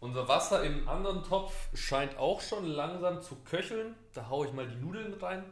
Unser 0.00 0.26
Wasser 0.26 0.64
im 0.64 0.88
anderen 0.88 1.22
Topf 1.24 1.68
scheint 1.74 2.16
auch 2.16 2.40
schon 2.40 2.64
langsam 2.64 3.20
zu 3.20 3.36
köcheln. 3.44 3.94
Da 4.14 4.30
haue 4.30 4.46
ich 4.46 4.52
mal 4.54 4.66
die 4.66 4.76
Nudeln 4.76 5.12
rein. 5.14 5.44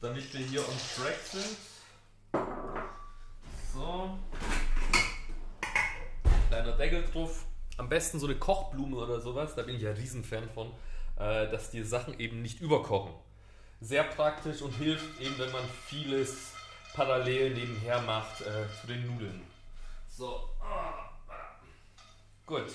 Damit 0.00 0.32
wir 0.32 0.40
hier 0.40 0.60
on 0.60 0.76
track 0.96 1.18
sind. 1.24 1.56
So. 3.74 4.16
Kleiner 6.48 6.76
Deckel 6.76 7.04
drauf. 7.04 7.44
Am 7.76 7.88
besten 7.88 8.20
so 8.20 8.26
eine 8.26 8.36
Kochblume 8.36 8.96
oder 8.96 9.20
sowas. 9.20 9.56
Da 9.56 9.62
bin 9.62 9.74
ich 9.74 9.82
ja 9.82 9.90
Riesenfan 9.90 10.48
von. 10.50 10.70
Äh, 11.16 11.50
dass 11.50 11.72
die 11.72 11.82
Sachen 11.82 12.20
eben 12.20 12.40
nicht 12.40 12.60
überkochen. 12.60 13.12
Sehr 13.80 14.04
praktisch 14.04 14.60
und 14.62 14.72
hilft 14.72 15.20
eben, 15.20 15.38
wenn 15.38 15.52
man 15.52 15.64
vieles 15.86 16.52
parallel 16.94 17.54
nebenher 17.54 18.00
macht 18.02 18.40
äh, 18.40 18.66
zu 18.80 18.88
den 18.88 19.06
Nudeln. 19.06 19.40
So. 20.08 20.50
Gut. 22.44 22.72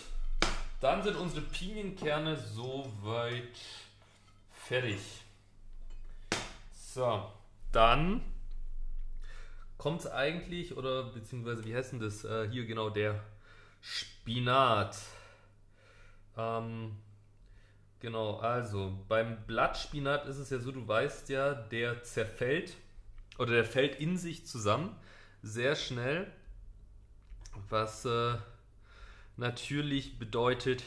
Dann 0.80 1.04
sind 1.04 1.16
unsere 1.18 1.42
Pinienkerne 1.42 2.38
soweit 2.38 3.60
fertig. 4.52 5.00
So. 6.74 7.32
Dann 7.72 8.22
kommt 9.78 10.02
es 10.02 10.08
eigentlich, 10.08 10.78
oder 10.78 11.04
beziehungsweise 11.04 11.66
wie 11.66 11.76
heißt 11.76 11.94
denn 11.94 12.00
das? 12.00 12.24
Äh, 12.24 12.50
hier 12.50 12.66
genau 12.66 12.90
der 12.90 13.22
Spinat. 13.82 14.98
Ähm, 16.38 16.98
genau, 18.04 18.36
also 18.36 18.94
beim 19.08 19.38
Blattspinat 19.48 20.28
ist 20.28 20.38
es 20.38 20.52
ja 20.52 20.60
so, 20.60 20.72
du 20.72 20.88
weißt 20.88 21.30
ja, 21.30 21.56
der 21.56 22.04
zerfällt 22.04 22.76
oder 23.40 23.54
der 23.54 23.66
fällt 23.66 24.00
in 24.00 24.18
sich 24.18 24.46
zusammen 24.46 24.96
sehr 25.42 25.76
schnell, 25.76 26.32
was 27.70 28.06
äh, 28.06 28.36
natürlich 29.38 30.20
bedeutet, 30.20 30.84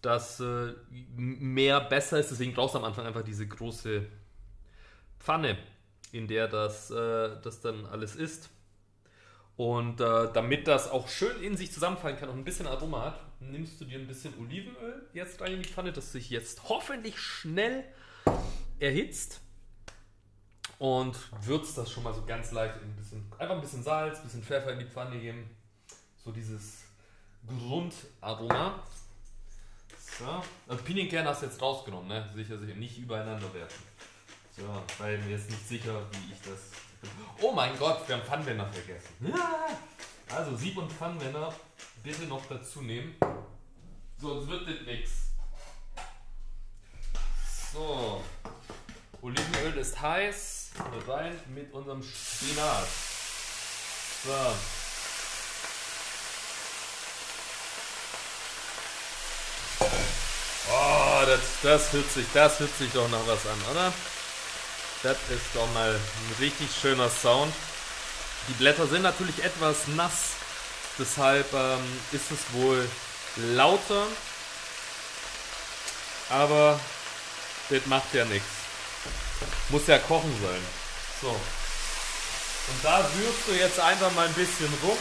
dass 0.00 0.40
äh, 0.40 0.72
mehr 0.90 1.80
besser 1.82 2.18
ist. 2.18 2.30
Deswegen 2.30 2.54
brauchst 2.54 2.74
du 2.74 2.78
am 2.78 2.84
Anfang 2.84 3.06
einfach 3.06 3.22
diese 3.22 3.46
große 3.46 4.06
Pfanne, 5.18 5.58
in 6.12 6.26
der 6.26 6.48
das, 6.48 6.90
äh, 6.90 7.36
das 7.42 7.60
dann 7.60 7.84
alles 7.84 8.16
ist. 8.16 8.48
Und 9.60 10.00
äh, 10.00 10.32
damit 10.32 10.66
das 10.66 10.90
auch 10.90 11.06
schön 11.06 11.42
in 11.42 11.54
sich 11.54 11.70
zusammenfallen 11.70 12.16
kann 12.16 12.30
und 12.30 12.38
ein 12.38 12.44
bisschen 12.44 12.66
Aroma 12.66 13.04
hat, 13.04 13.20
nimmst 13.40 13.78
du 13.78 13.84
dir 13.84 13.98
ein 13.98 14.06
bisschen 14.06 14.32
Olivenöl 14.40 15.06
jetzt 15.12 15.38
rein 15.38 15.52
in 15.52 15.62
die 15.62 15.68
Pfanne, 15.68 15.92
das 15.92 16.12
sich 16.12 16.30
jetzt 16.30 16.70
hoffentlich 16.70 17.18
schnell 17.18 17.84
erhitzt. 18.78 19.42
Und 20.78 21.14
würzt 21.42 21.76
das 21.76 21.90
schon 21.90 22.04
mal 22.04 22.14
so 22.14 22.24
ganz 22.24 22.52
leicht 22.52 22.76
in 22.76 22.88
ein 22.88 22.96
bisschen, 22.96 23.30
einfach 23.36 23.54
ein 23.54 23.60
bisschen 23.60 23.82
Salz, 23.82 24.16
ein 24.20 24.24
bisschen 24.24 24.42
Pfeffer 24.42 24.72
in 24.72 24.78
die 24.78 24.86
Pfanne 24.86 25.20
geben. 25.20 25.50
So 26.24 26.32
dieses 26.32 26.78
Grundaroma. 27.46 28.82
So. 29.98 30.42
Also 30.68 30.82
Pinienkern 30.84 31.26
hast 31.26 31.42
du 31.42 31.46
jetzt 31.46 31.60
rausgenommen, 31.60 32.08
ne? 32.08 32.30
Sicher, 32.34 32.56
sicher. 32.56 32.76
Nicht 32.76 32.96
übereinander 32.96 33.52
werfen. 33.52 33.84
So, 34.56 34.62
weil 34.96 35.18
mir 35.18 35.36
ist 35.36 35.50
nicht 35.50 35.68
sicher, 35.68 36.00
wie 36.12 36.32
ich 36.32 36.40
das. 36.40 36.89
Oh 37.40 37.52
mein 37.52 37.78
Gott, 37.78 38.06
wir 38.06 38.16
haben 38.16 38.24
Pfannenwender 38.24 38.66
vergessen. 38.66 39.32
Also 40.28 40.56
Sieb- 40.56 40.76
und 40.76 40.92
Pfannenwender 40.92 41.54
bitte 42.02 42.22
noch 42.24 42.44
dazu 42.46 42.82
nehmen. 42.82 43.16
Sonst 44.18 44.48
wird 44.48 44.68
das 44.68 44.86
nichts. 44.86 45.12
So. 47.72 48.22
Olivenöl 49.22 49.78
ist 49.78 50.00
heiß. 50.00 50.70
Rein 51.06 51.38
mit 51.54 51.72
unserem 51.72 52.02
Spinat. 52.02 52.86
So. 54.24 54.54
Oh, 60.72 61.22
das, 61.26 61.40
das, 61.62 61.92
hört 61.92 62.10
sich, 62.10 62.26
das 62.32 62.60
hört 62.60 62.76
sich 62.76 62.92
doch 62.92 63.08
noch 63.08 63.26
was 63.26 63.46
an, 63.46 63.58
oder? 63.70 63.92
Das 65.02 65.16
ist 65.30 65.46
doch 65.54 65.66
mal 65.72 65.94
ein 65.94 66.34
richtig 66.38 66.68
schöner 66.80 67.08
Sound. 67.08 67.54
Die 68.48 68.52
Blätter 68.54 68.86
sind 68.86 69.02
natürlich 69.02 69.42
etwas 69.42 69.86
nass, 69.88 70.32
deshalb 70.98 71.50
ähm, 71.54 72.00
ist 72.12 72.30
es 72.30 72.38
wohl 72.52 72.86
lauter. 73.36 74.06
Aber 76.28 76.78
das 77.70 77.86
macht 77.86 78.12
ja 78.12 78.24
nichts. 78.26 78.48
Muss 79.70 79.86
ja 79.86 79.98
kochen 79.98 80.32
sein. 80.42 80.60
So. 81.22 81.28
Und 81.30 82.84
da 82.84 82.98
rührst 82.98 83.48
du 83.48 83.52
jetzt 83.52 83.80
einfach 83.80 84.12
mal 84.12 84.26
ein 84.26 84.34
bisschen 84.34 84.72
rum. 84.82 84.98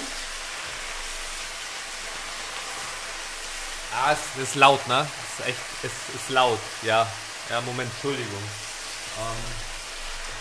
Ah, 3.93 4.13
es 4.13 4.41
ist 4.41 4.55
laut, 4.55 4.87
ne? 4.87 5.07
Es 5.23 5.39
ist 5.39 5.49
echt, 5.49 5.59
es 5.83 6.15
ist 6.15 6.29
laut, 6.29 6.59
ja. 6.83 7.05
Ja, 7.49 7.61
Moment, 7.61 7.91
Entschuldigung. 7.91 8.43
Ähm, 9.19 9.68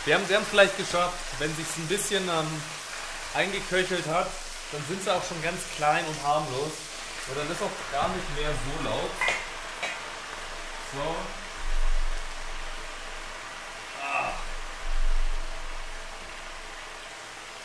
wir 0.05 0.15
haben 0.15 0.25
es 0.29 0.49
vielleicht 0.49 0.77
geschafft, 0.77 1.19
wenn 1.39 1.55
sich 1.55 1.67
ein 1.77 1.89
bisschen 1.89 2.29
ähm, 2.29 2.63
eingeköchelt 3.35 4.07
hat, 4.07 4.29
dann 4.73 4.85
sind 4.89 5.03
sie 5.03 5.11
auch 5.11 5.25
schon 5.27 5.43
ganz 5.43 5.61
klein 5.77 6.05
und 6.07 6.23
harmlos. 6.23 6.73
Und 7.29 7.37
dann 7.37 7.51
ist 7.51 7.63
auch 7.63 7.93
gar 7.93 8.09
nicht 8.09 8.37
mehr 8.37 8.51
so 8.51 8.89
laut. 8.89 9.11
So. 10.93 11.17
Ah. 14.03 14.33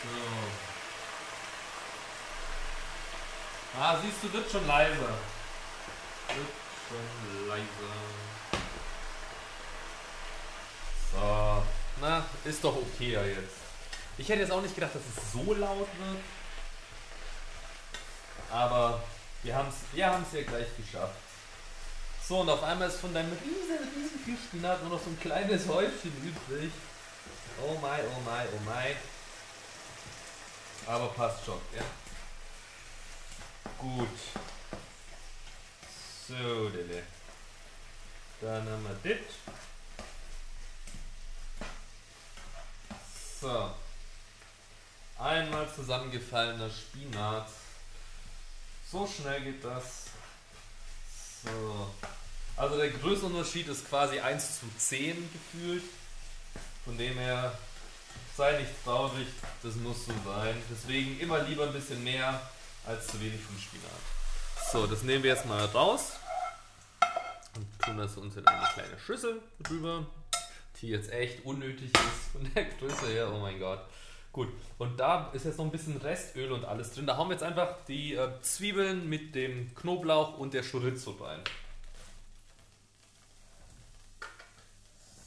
So. 0.02 0.08
Ah, 3.80 3.96
siehst 4.02 4.22
du, 4.22 4.32
wird 4.32 4.50
schon 4.50 4.66
leiser. 4.66 5.18
Wird 6.28 6.52
schon 6.88 7.48
leiser. 7.48 7.94
So. 11.12 11.83
Na, 12.00 12.24
ist 12.44 12.62
doch 12.62 12.76
okay 12.76 13.12
ja 13.12 13.24
jetzt. 13.24 13.56
Ich 14.18 14.28
hätte 14.28 14.40
jetzt 14.42 14.52
auch 14.52 14.62
nicht 14.62 14.74
gedacht, 14.74 14.94
dass 14.94 15.02
es 15.02 15.32
so 15.32 15.54
laut 15.54 15.78
wird. 15.78 16.18
Aber 18.50 19.02
wir 19.42 19.54
haben 19.54 19.68
es 19.68 19.74
wir 19.92 20.06
haben's 20.06 20.32
ja 20.32 20.42
gleich 20.42 20.68
geschafft. 20.76 21.14
So, 22.26 22.40
und 22.40 22.48
auf 22.48 22.62
einmal 22.62 22.88
ist 22.88 23.00
von 23.00 23.12
deinem 23.12 23.32
riesen, 23.32 23.78
riesen 23.94 24.38
Spinat 24.42 24.80
nur 24.82 24.92
noch 24.92 25.02
so 25.02 25.10
ein 25.10 25.20
kleines 25.20 25.68
Häufchen 25.68 26.12
übrig. 26.22 26.72
Oh 27.62 27.74
my, 27.74 28.00
oh 28.00 28.20
my, 28.24 28.44
oh 28.52 28.60
my. 28.64 28.96
Aber 30.86 31.08
passt 31.08 31.44
schon, 31.44 31.60
ja. 31.76 31.82
Gut. 33.78 34.08
So, 36.28 36.68
Dille. 36.70 37.02
Dann 38.40 38.68
haben 38.68 38.84
wir 38.84 39.14
das. 39.14 39.20
So. 43.44 43.70
Einmal 45.18 45.68
zusammengefallener 45.70 46.70
Spinat. 46.70 47.46
So 48.90 49.06
schnell 49.06 49.42
geht 49.42 49.62
das. 49.62 50.06
So. 51.44 51.90
Also 52.56 52.78
der 52.78 52.88
Größenunterschied 52.88 53.68
ist 53.68 53.86
quasi 53.86 54.18
1 54.18 54.60
zu 54.60 54.66
10 54.78 55.30
gefühlt. 55.30 55.84
Von 56.86 56.96
dem 56.96 57.18
her 57.18 57.52
sei 58.34 58.60
nicht 58.60 58.82
traurig, 58.82 59.28
das 59.62 59.74
muss 59.74 60.06
so 60.06 60.12
sein. 60.24 60.56
Deswegen 60.70 61.20
immer 61.20 61.40
lieber 61.40 61.64
ein 61.64 61.72
bisschen 61.74 62.02
mehr 62.02 62.40
als 62.86 63.08
zu 63.08 63.20
wenig 63.20 63.42
vom 63.42 63.58
Spinat. 63.58 64.72
So, 64.72 64.86
das 64.86 65.02
nehmen 65.02 65.22
wir 65.22 65.34
jetzt 65.34 65.44
mal 65.44 65.66
raus 65.66 66.12
und 67.56 67.82
tun 67.82 67.98
das 67.98 68.16
uns 68.16 68.36
in 68.36 68.46
eine 68.46 68.68
kleine 68.72 68.98
Schüssel 68.98 69.42
drüber, 69.60 70.06
die 70.84 70.90
jetzt 70.90 71.10
echt 71.10 71.44
unnötig 71.46 71.90
ist 71.92 72.32
von 72.32 72.52
der 72.54 72.64
Größe 72.64 73.06
her. 73.06 73.32
Oh 73.32 73.38
mein 73.38 73.58
Gott. 73.58 73.80
Gut, 74.32 74.48
und 74.78 74.98
da 74.98 75.30
ist 75.32 75.44
jetzt 75.44 75.58
noch 75.58 75.64
ein 75.64 75.70
bisschen 75.70 75.96
Restöl 75.96 76.52
und 76.52 76.64
alles 76.64 76.92
drin. 76.92 77.06
Da 77.06 77.16
haben 77.16 77.28
wir 77.28 77.34
jetzt 77.34 77.44
einfach 77.44 77.76
die 77.86 78.14
äh, 78.14 78.28
Zwiebeln 78.42 79.08
mit 79.08 79.34
dem 79.34 79.72
Knoblauch 79.76 80.36
und 80.38 80.52
der 80.52 80.62
Chorizo 80.62 81.12
rein. 81.12 81.40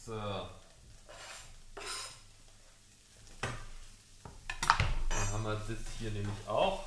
So. 0.05 0.13
Dann 0.13 0.49
haben 5.31 5.43
wir 5.43 5.53
das 5.53 5.77
hier 5.99 6.11
nämlich 6.11 6.47
auch. 6.47 6.83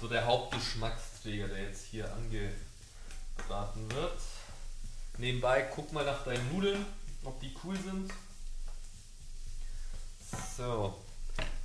so 0.00 0.08
der 0.08 0.26
Hauptgeschmacksträger, 0.26 1.48
der 1.48 1.62
jetzt 1.62 1.86
hier 1.86 2.12
angebraten 2.12 3.90
wird. 3.92 4.18
Nebenbei 5.18 5.62
guck 5.74 5.92
mal 5.92 6.04
nach 6.04 6.24
deinen 6.24 6.52
Nudeln, 6.52 6.84
ob 7.24 7.40
die 7.40 7.54
cool 7.64 7.76
sind. 7.76 8.12
So. 10.56 10.98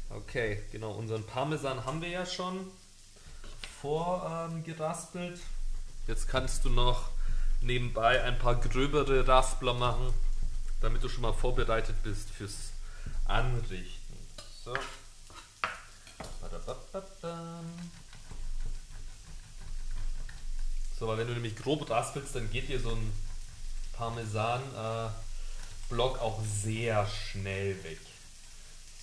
Okay, 0.10 0.64
genau, 0.72 0.92
unseren 0.92 1.26
Parmesan 1.26 1.84
haben 1.86 2.02
wir 2.02 2.10
ja 2.10 2.26
schon 2.26 2.72
vorgeraspelt. 3.82 5.36
Ähm, 5.36 5.42
Jetzt 6.08 6.28
kannst 6.28 6.64
du 6.64 6.70
noch 6.70 7.10
nebenbei 7.62 8.24
ein 8.24 8.40
paar 8.40 8.56
gröbere 8.56 9.28
Raspler 9.28 9.74
machen, 9.74 10.14
damit 10.82 11.04
du 11.04 11.10
schon 11.10 11.22
mal 11.22 11.34
vorbereitet 11.34 12.02
bist 12.04 12.30
fürs 12.30 12.72
Anrichten. 13.26 14.16
So. 14.64 14.74
So, 20.98 21.08
weil 21.08 21.18
wenn 21.18 21.28
du 21.28 21.34
nämlich 21.34 21.56
grob 21.56 21.90
raspelst, 21.90 22.36
dann 22.36 22.50
geht 22.50 22.70
dir 22.70 22.80
so 22.80 22.92
ein 22.92 23.14
Parmesan-Block 23.94 25.12
äh, 25.12 25.27
auch 26.20 26.42
sehr 26.64 27.08
schnell 27.08 27.84
weg. 27.84 28.00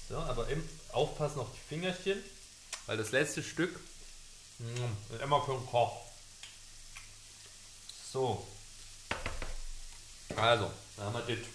So, 0.08 0.16
aber 0.18 0.48
im, 0.48 0.68
aufpassen 0.92 1.40
auf 1.40 1.48
die 1.52 1.68
Fingerchen, 1.68 2.22
weil 2.86 2.96
das 2.96 3.10
letzte 3.10 3.42
Stück 3.42 3.80
mh, 4.58 4.68
mm, 4.68 5.14
ist 5.14 5.22
immer 5.22 5.42
für 5.44 5.54
den 5.54 5.66
Koch. 5.66 6.02
So. 8.12 8.46
Also, 10.36 10.70
da 10.96 11.04
haben 11.04 11.14
wir 11.14 11.36
das. 11.36 11.46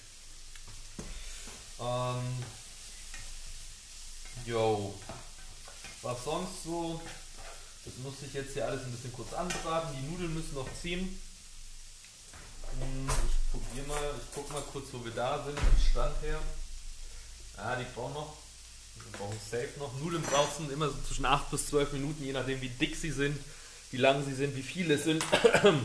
Ähm. 1.80 2.44
Was 6.02 6.24
sonst 6.24 6.64
so? 6.64 7.02
Das 7.86 7.94
muss 7.98 8.16
ich 8.26 8.34
jetzt 8.34 8.54
hier 8.54 8.66
alles 8.66 8.84
ein 8.84 8.92
bisschen 8.92 9.14
kurz 9.14 9.34
anbraten. 9.34 9.96
Die 9.96 10.08
Nudeln 10.08 10.34
müssen 10.34 10.56
noch 10.56 10.68
ziehen. 10.82 11.20
Ich 12.80 13.52
probiere 13.52 13.88
mal, 13.88 14.14
ich 14.18 14.34
guck 14.34 14.52
mal 14.52 14.64
kurz, 14.72 14.88
wo 14.92 15.04
wir 15.04 15.12
da 15.12 15.44
sind, 15.44 15.58
Stand 15.92 16.22
her. 16.22 16.40
Ah, 17.58 17.76
die 17.76 17.86
brauchen 17.94 18.14
noch. 18.14 18.36
Die 18.96 19.18
brauchen 19.18 19.40
safe 19.50 19.70
noch. 19.78 19.94
Nudeln 20.00 20.24
brauchen 20.24 20.72
immer 20.72 20.88
so 20.88 20.96
zwischen 21.08 21.26
8 21.26 21.52
bis 21.52 21.68
12 21.68 21.94
Minuten, 21.94 22.24
je 22.24 22.34
nachdem 22.34 22.62
wie 22.62 22.70
dick 22.70 22.96
sie 22.96 23.12
sind, 23.12 23.38
wie 23.92 23.98
lang 23.98 24.24
sie 24.26 24.34
sind, 24.34 24.56
wie 24.56 24.64
viele 24.64 24.96
es 24.96 25.04
sind. 25.04 25.24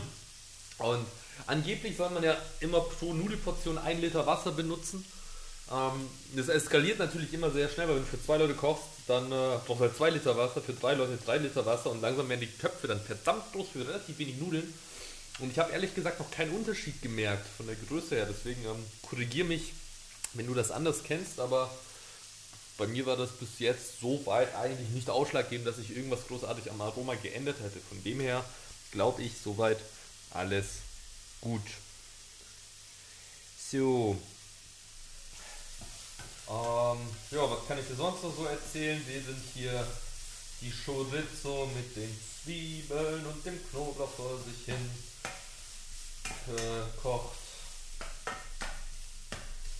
Und 0.77 1.05
angeblich 1.47 1.97
soll 1.97 2.09
man 2.11 2.23
ja 2.23 2.37
immer 2.59 2.81
pro 2.81 3.13
Nudelportion 3.13 3.77
1 3.77 4.01
Liter 4.01 4.25
Wasser 4.25 4.51
benutzen. 4.51 5.05
Ähm, 5.71 6.09
das 6.35 6.47
eskaliert 6.47 6.99
natürlich 6.99 7.33
immer 7.33 7.51
sehr 7.51 7.69
schnell, 7.69 7.87
weil 7.87 7.95
wenn 7.95 8.03
du 8.03 8.09
für 8.09 8.23
zwei 8.23 8.37
Leute 8.37 8.53
kochst, 8.53 8.83
dann 9.07 9.31
äh, 9.31 9.57
brauchst 9.65 9.79
du 9.81 9.85
halt 9.85 9.97
2 9.97 10.09
Liter 10.11 10.37
Wasser, 10.37 10.61
für 10.61 10.73
drei 10.73 10.93
Leute 10.93 11.17
3 11.25 11.37
Liter 11.37 11.65
Wasser 11.65 11.91
und 11.91 12.01
langsam 12.01 12.29
werden 12.29 12.41
die 12.41 12.57
Töpfe 12.57 12.87
dann 12.87 13.01
verdammt 13.01 13.51
groß 13.51 13.67
für 13.73 13.87
relativ 13.87 14.17
wenig 14.17 14.37
Nudeln. 14.37 14.73
Und 15.39 15.51
ich 15.51 15.59
habe 15.59 15.71
ehrlich 15.71 15.93
gesagt 15.93 16.19
noch 16.19 16.31
keinen 16.31 16.55
Unterschied 16.55 17.01
gemerkt 17.01 17.45
von 17.57 17.67
der 17.67 17.75
Größe 17.75 18.15
her, 18.15 18.27
deswegen 18.29 18.63
ähm, 18.65 18.85
korrigier 19.01 19.43
mich, 19.43 19.73
wenn 20.33 20.47
du 20.47 20.53
das 20.53 20.71
anders 20.71 21.03
kennst, 21.03 21.39
aber 21.39 21.69
bei 22.77 22.87
mir 22.87 23.05
war 23.05 23.17
das 23.17 23.31
bis 23.31 23.59
jetzt 23.59 23.99
so 23.99 24.25
weit 24.25 24.53
eigentlich 24.55 24.89
nicht 24.89 25.09
ausschlaggebend, 25.09 25.67
dass 25.67 25.77
ich 25.77 25.95
irgendwas 25.95 26.27
großartig 26.27 26.71
am 26.71 26.81
Aroma 26.81 27.15
geändert 27.15 27.57
hätte. 27.61 27.79
Von 27.79 28.03
dem 28.03 28.19
her 28.19 28.43
glaube 28.91 29.23
ich 29.23 29.33
soweit 29.41 29.79
alles 30.31 30.65
gut. 31.41 31.61
So, 33.71 34.17
ähm, 36.47 36.99
ja, 37.31 37.49
was 37.49 37.67
kann 37.67 37.79
ich 37.79 37.87
dir 37.87 37.95
sonst 37.95 38.23
noch 38.23 38.35
so 38.35 38.45
erzählen? 38.45 39.01
Wir 39.07 39.21
sind 39.21 39.41
hier 39.53 39.85
die 40.61 40.71
Chorizo 40.85 41.69
mit 41.75 41.95
den 41.95 42.19
Zwiebeln 42.43 43.25
und 43.25 43.45
dem 43.45 43.59
Knoblauch 43.69 44.11
vor 44.11 44.37
sich 44.45 44.65
hin 44.65 44.89
gekocht. 46.45 47.35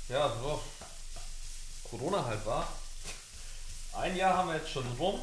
Ja, 0.08 0.30
so. 0.42 0.62
Corona 1.90 2.24
halt 2.26 2.46
war. 2.46 2.68
Ein 3.94 4.16
Jahr 4.16 4.38
haben 4.38 4.50
wir 4.50 4.58
jetzt 4.58 4.72
schon 4.72 4.86
rum. 5.00 5.20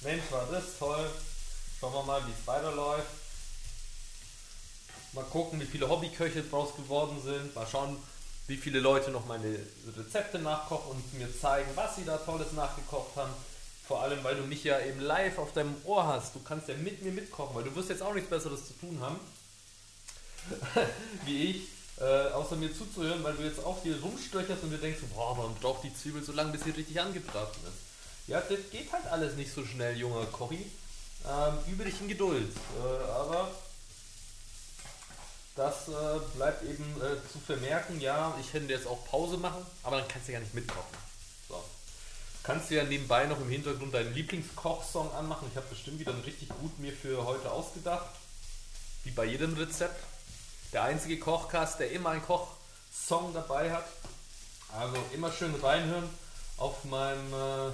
Mensch, 0.00 0.24
war 0.30 0.46
das 0.50 0.78
toll. 0.78 1.10
Schauen 1.78 1.92
wir 1.94 2.02
mal, 2.02 2.26
wie 2.26 2.32
es 2.32 2.46
weiterläuft. 2.46 3.06
Mal 5.12 5.24
gucken, 5.24 5.60
wie 5.60 5.66
viele 5.66 5.88
Hobbyköche 5.88 6.42
draus 6.42 6.74
geworden 6.74 7.22
sind. 7.22 7.54
Mal 7.54 7.66
schauen, 7.66 8.02
wie 8.46 8.56
viele 8.56 8.80
Leute 8.80 9.10
noch 9.10 9.26
meine 9.26 9.58
Rezepte 9.96 10.38
nachkochen 10.38 10.92
und 10.92 11.14
mir 11.14 11.28
zeigen, 11.38 11.70
was 11.74 11.96
sie 11.96 12.04
da 12.04 12.16
Tolles 12.18 12.52
nachgekocht 12.52 13.16
haben. 13.16 13.32
Vor 13.86 14.02
allem, 14.02 14.22
weil 14.24 14.36
du 14.36 14.42
mich 14.44 14.64
ja 14.64 14.80
eben 14.80 15.00
live 15.00 15.38
auf 15.38 15.52
deinem 15.52 15.76
Ohr 15.84 16.06
hast. 16.06 16.34
Du 16.34 16.40
kannst 16.40 16.68
ja 16.68 16.74
mit 16.74 17.02
mir 17.02 17.12
mitkochen, 17.12 17.54
weil 17.54 17.64
du 17.64 17.74
wirst 17.74 17.90
jetzt 17.90 18.02
auch 18.02 18.14
nichts 18.14 18.30
Besseres 18.30 18.66
zu 18.66 18.74
tun 18.74 18.98
haben, 19.00 19.18
wie 21.24 21.50
ich, 21.50 21.68
äh, 22.00 22.32
außer 22.32 22.56
mir 22.56 22.74
zuzuhören, 22.74 23.22
weil 23.22 23.34
du 23.34 23.42
jetzt 23.42 23.64
auch 23.64 23.82
hier 23.82 24.00
rumstöcherst 24.00 24.62
und 24.62 24.70
dir 24.70 24.78
denkst, 24.78 25.00
boah, 25.14 25.36
man 25.36 25.54
braucht 25.56 25.84
die 25.84 25.94
Zwiebel 25.94 26.22
so 26.22 26.32
lange, 26.32 26.52
bis 26.52 26.64
sie 26.64 26.70
richtig 26.70 27.00
angebraten 27.00 27.60
ist. 27.64 28.28
Ja, 28.28 28.40
das 28.40 28.58
geht 28.70 28.92
halt 28.92 29.06
alles 29.06 29.34
nicht 29.34 29.52
so 29.52 29.64
schnell, 29.64 29.96
junger 29.96 30.26
Kochi. 30.26 30.66
Ähm, 31.24 31.72
übe 31.72 31.84
dich 31.84 32.00
in 32.00 32.08
Geduld. 32.08 32.50
Äh, 32.80 33.10
aber 33.10 33.50
das 35.54 35.88
äh, 35.88 36.18
bleibt 36.34 36.62
eben 36.64 36.84
äh, 37.00 37.16
zu 37.30 37.38
vermerken, 37.38 38.00
ja, 38.00 38.34
ich 38.40 38.52
hätte 38.52 38.66
jetzt 38.66 38.86
auch 38.86 39.04
Pause 39.06 39.36
machen, 39.36 39.64
aber 39.82 39.98
dann 39.98 40.08
kannst 40.08 40.28
du 40.28 40.32
ja 40.32 40.40
nicht 40.40 40.54
mitkochen. 40.54 40.96
So. 41.48 41.62
Kannst 42.42 42.70
du 42.70 42.74
ja 42.74 42.84
nebenbei 42.84 43.26
noch 43.26 43.40
im 43.40 43.48
Hintergrund 43.48 43.94
deinen 43.94 44.14
Lieblingskochsong 44.14 45.12
anmachen. 45.12 45.48
Ich 45.50 45.56
habe 45.56 45.66
bestimmt 45.68 45.98
wieder 46.00 46.12
einen 46.12 46.22
richtig 46.22 46.48
gut 46.48 46.78
mir 46.78 46.92
für 46.92 47.24
heute 47.24 47.50
ausgedacht. 47.50 48.08
Wie 49.04 49.10
bei 49.10 49.26
jedem 49.26 49.54
Rezept. 49.54 50.00
Der 50.72 50.84
einzige 50.84 51.18
Kochcast, 51.18 51.80
der 51.80 51.90
immer 51.92 52.10
einen 52.10 52.22
Kochsong 52.22 53.34
dabei 53.34 53.72
hat. 53.72 53.86
Also 54.78 54.96
immer 55.12 55.30
schön 55.30 55.54
reinhören 55.54 56.08
auf 56.56 56.84
meinem 56.84 57.32
äh, 57.32 57.72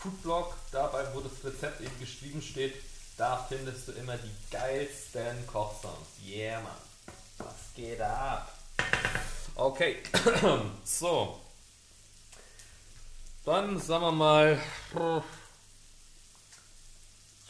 Foodblog, 0.00 0.54
dabei 0.70 1.04
wo 1.14 1.20
das 1.20 1.32
Rezept 1.44 1.80
eben 1.80 1.98
geschrieben 1.98 2.40
steht 2.42 2.74
da 3.18 3.44
findest 3.48 3.88
du 3.88 3.92
immer 3.92 4.16
die 4.16 4.30
geilsten 4.50 5.44
Kochsongs. 5.48 6.06
Yeah, 6.24 6.60
Mann. 6.60 6.72
Was 7.38 7.74
geht 7.74 8.00
ab? 8.00 8.52
Okay, 9.56 9.96
so. 10.84 11.40
Dann 13.44 13.80
sagen 13.80 14.04
wir 14.04 14.12
mal. 14.12 14.62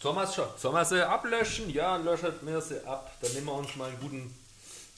Sollen 0.01 0.15
wir 0.15 0.27
schon? 0.27 0.47
Sollen 0.57 0.75
wir 0.75 0.85
sie 0.85 1.07
ablöschen? 1.07 1.71
Ja, 1.71 1.97
löschert 1.97 2.43
mir 2.43 2.61
sie 2.61 2.87
ab. 2.87 3.13
Dann 3.21 3.33
nehmen 3.33 3.47
wir 3.47 3.55
uns 3.55 3.75
mal 3.75 3.89
einen 3.89 4.01
guten 4.01 4.35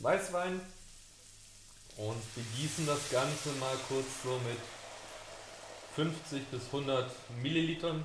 Weißwein 0.00 0.60
und 1.96 2.34
begießen 2.34 2.86
das 2.86 3.10
Ganze 3.10 3.50
mal 3.60 3.76
kurz 3.88 4.06
so 4.22 4.38
mit 4.46 4.58
50 5.96 6.46
bis 6.48 6.66
100 6.66 7.10
Millilitern 7.42 8.04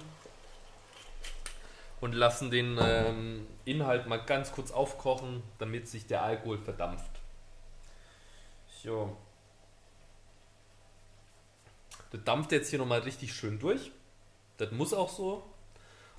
und 2.02 2.14
lassen 2.14 2.50
den 2.50 2.78
ähm, 2.80 3.48
Inhalt 3.66 4.08
mal 4.08 4.24
ganz 4.24 4.52
kurz 4.52 4.72
aufkochen, 4.72 5.44
damit 5.60 5.88
sich 5.88 6.08
der 6.08 6.24
Alkohol 6.24 6.58
verdampft. 6.58 7.12
So. 8.84 9.16
Das 12.12 12.24
dampft 12.24 12.52
jetzt 12.52 12.70
hier 12.70 12.80
nochmal 12.80 13.00
richtig 13.00 13.34
schön 13.34 13.60
durch. 13.60 13.92
Das 14.58 14.72
muss 14.72 14.94
auch 14.94 15.10
so. 15.10 15.44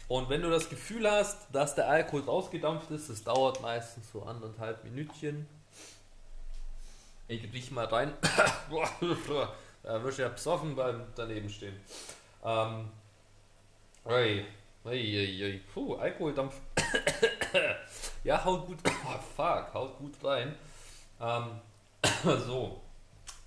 Und 0.09 0.29
wenn 0.29 0.43
du 0.43 0.51
das 0.51 0.69
Gefühl 0.69 1.11
hast, 1.11 1.49
dass 1.53 1.75
der 1.75 1.89
Alkohol 1.89 2.23
rausgedampft 2.23 2.91
ist, 2.91 3.11
das 3.11 3.25
dauert 3.25 3.61
meistens 3.61 4.11
so 4.13 4.23
anderthalb 4.23 4.85
Minütchen. 4.85 5.49
Ich 7.27 7.53
riech 7.53 7.73
mal 7.73 7.87
rein. 7.87 8.13
da 9.83 10.03
wirst 10.05 10.19
du 10.19 10.23
ja 10.23 10.29
besoffen 10.29 10.77
beim 10.77 11.07
daneben 11.17 11.49
stehen. 11.49 11.75
Ähm, 12.45 12.89
hey, 14.05 14.47
Uiuiui. 14.85 15.61
Puh, 15.75 15.97
Alkoholdampf. 15.97 16.55
ja, 18.25 18.45
haut 18.45 18.67
gut. 18.67 18.79
Oh, 19.09 19.19
fuck, 19.37 19.73
haut 19.73 19.99
gut 19.99 20.15
rein. 20.23 20.55
Ähm, 21.21 21.61
so. 22.47 22.81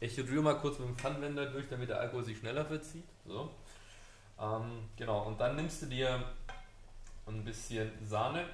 Ich 0.02 0.18
rühre 0.18 0.42
mal 0.42 0.58
kurz 0.58 0.80
mit 0.80 0.88
dem 0.88 0.98
Pfannenwender 0.98 1.46
durch, 1.48 1.68
damit 1.70 1.90
der 1.90 2.00
Alkohol 2.00 2.24
sich 2.24 2.38
schneller 2.38 2.66
verzieht. 2.66 3.04
So. 3.26 3.50
Ähm, 4.40 4.90
genau, 4.96 5.24
und 5.24 5.40
dann 5.40 5.56
nimmst 5.56 5.82
du 5.82 5.86
dir 5.88 6.24
ein 7.30 7.44
bisschen 7.44 7.92
Sahne. 8.06 8.46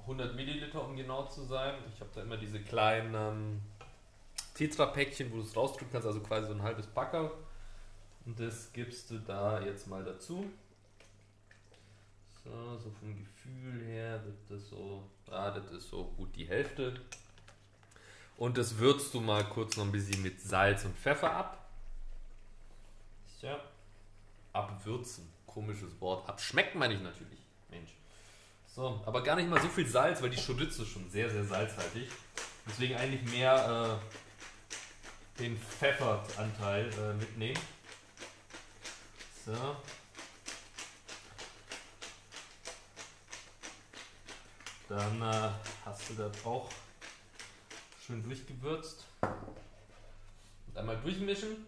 100 0.00 0.36
Milliliter, 0.36 0.84
um 0.84 0.96
genau 0.96 1.26
zu 1.26 1.44
sein. 1.44 1.74
Ich 1.92 2.00
habe 2.00 2.10
da 2.14 2.22
immer 2.22 2.36
diese 2.36 2.60
kleinen 2.60 3.14
ähm, 3.14 3.62
Tetra-Päckchen, 4.54 5.32
wo 5.32 5.36
du 5.36 5.42
es 5.42 5.56
rausdrücken 5.56 5.90
kannst, 5.92 6.06
also 6.06 6.20
quasi 6.20 6.46
so 6.46 6.54
ein 6.54 6.62
halbes 6.62 6.86
Packer. 6.86 7.32
Und 8.24 8.38
das 8.38 8.72
gibst 8.72 9.10
du 9.10 9.18
da 9.18 9.60
jetzt 9.60 9.86
mal 9.88 10.04
dazu. 10.04 10.46
So, 12.44 12.78
so 12.78 12.90
vom 13.00 13.16
Gefühl 13.16 13.84
her 13.84 14.24
wird 14.24 14.36
das 14.48 14.68
so, 14.68 15.02
ah, 15.30 15.50
das 15.50 15.70
ist 15.72 15.90
so 15.90 16.04
gut 16.16 16.34
die 16.36 16.46
Hälfte. 16.46 17.00
Und 18.36 18.58
das 18.58 18.78
würzt 18.78 19.12
du 19.14 19.20
mal 19.20 19.44
kurz 19.44 19.76
noch 19.76 19.84
ein 19.84 19.92
bisschen 19.92 20.22
mit 20.22 20.40
Salz 20.40 20.84
und 20.84 20.96
Pfeffer 20.96 21.32
ab. 21.32 21.68
Ja. 23.40 23.60
Abwürzen. 24.52 25.35
Komisches 25.56 25.98
Wort. 26.02 26.28
Abschmecken 26.28 26.78
meine 26.78 26.92
ich 26.92 27.00
natürlich. 27.00 27.40
Mensch. 27.70 27.92
So, 28.66 29.00
aber 29.06 29.22
gar 29.22 29.36
nicht 29.36 29.48
mal 29.48 29.58
so 29.58 29.68
viel 29.68 29.86
Salz, 29.86 30.20
weil 30.20 30.28
die 30.28 30.36
Chorizo 30.36 30.82
ist 30.82 30.90
schon 30.90 31.08
sehr, 31.08 31.30
sehr 31.30 31.44
salzhaltig. 31.44 32.10
Deswegen 32.68 32.94
eigentlich 32.96 33.22
mehr 33.32 33.98
äh, 35.38 35.40
den 35.40 35.56
Pfefferanteil 35.56 36.90
äh, 36.92 37.14
mitnehmen. 37.14 37.58
So. 39.46 39.76
Dann 44.90 45.22
äh, 45.22 45.50
hast 45.86 46.10
du 46.10 46.14
das 46.14 46.44
auch 46.44 46.68
schön 48.06 48.22
durchgewürzt. 48.22 49.06
Und 49.22 50.76
einmal 50.76 50.98
durchmischen. 50.98 51.66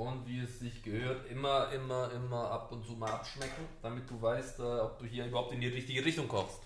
Und 0.00 0.26
wie 0.26 0.40
es 0.40 0.60
sich 0.60 0.82
gehört, 0.82 1.30
immer, 1.30 1.70
immer, 1.72 2.10
immer 2.12 2.50
ab 2.50 2.72
und 2.72 2.86
zu 2.86 2.92
mal 2.92 3.10
abschmecken, 3.10 3.68
damit 3.82 4.08
du 4.08 4.22
weißt, 4.22 4.60
äh, 4.60 4.62
ob 4.62 4.98
du 4.98 5.04
hier 5.04 5.26
überhaupt 5.26 5.52
in 5.52 5.60
die 5.60 5.68
richtige 5.68 6.02
Richtung 6.02 6.26
kochst. 6.26 6.62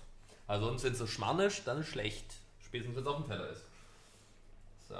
Also 0.47 0.67
sonst, 0.67 0.85
wenn 0.85 0.93
es 0.93 0.99
so 0.99 1.05
schmannisch, 1.05 1.65
dann 1.65 1.81
ist 1.81 1.89
schlecht. 1.89 2.33
Spätestens, 2.63 2.95
wenn 2.95 3.03
es 3.03 3.09
auf 3.09 3.17
dem 3.17 3.27
Teller 3.27 3.49
ist. 3.49 3.63
So. 4.87 4.95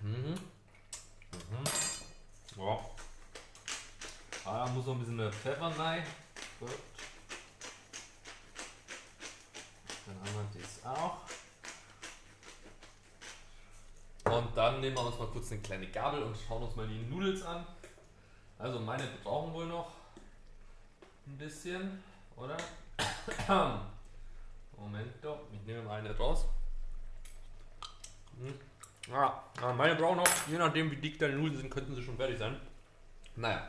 Mhm. 0.00 0.36
Mhm. 0.36 1.66
Ja. 2.56 2.80
Ah, 4.46 4.64
da 4.64 4.72
muss 4.72 4.86
noch 4.86 4.94
ein 4.94 5.00
bisschen 5.00 5.18
der 5.18 5.32
Pfeffer 5.32 5.78
rein. 5.78 6.02
Gut. 6.60 6.70
Dann 10.06 10.16
haben 10.16 10.48
wir 10.54 10.62
das 10.62 10.86
auch. 10.86 11.18
Und 14.32 14.56
dann 14.56 14.80
nehmen 14.80 14.96
wir 14.96 15.06
uns 15.06 15.18
mal 15.18 15.28
kurz 15.28 15.52
eine 15.52 15.60
kleine 15.60 15.86
Gabel 15.88 16.22
und 16.22 16.36
schauen 16.36 16.62
uns 16.62 16.74
mal 16.74 16.88
die 16.88 17.00
Nudels 17.00 17.42
an. 17.42 17.66
Also 18.58 18.78
meine 18.78 19.02
brauchen 19.22 19.52
wohl 19.52 19.66
noch 19.66 19.90
ein 21.26 21.36
bisschen, 21.36 22.02
oder? 22.36 22.56
Moment, 24.78 25.12
ich 25.52 25.66
nehme 25.66 25.82
mal 25.82 26.00
eine 26.00 26.16
raus. 26.16 26.46
Hm. 28.38 28.54
Ja, 29.10 29.42
meine 29.76 29.96
brauchen 29.96 30.16
noch, 30.16 30.28
je 30.48 30.56
nachdem 30.56 30.90
wie 30.90 30.96
dick 30.96 31.18
deine 31.18 31.34
Nudeln 31.34 31.58
sind, 31.58 31.70
könnten 31.70 31.94
sie 31.94 32.02
schon 32.02 32.16
fertig 32.16 32.38
sein. 32.38 32.58
Naja. 33.36 33.68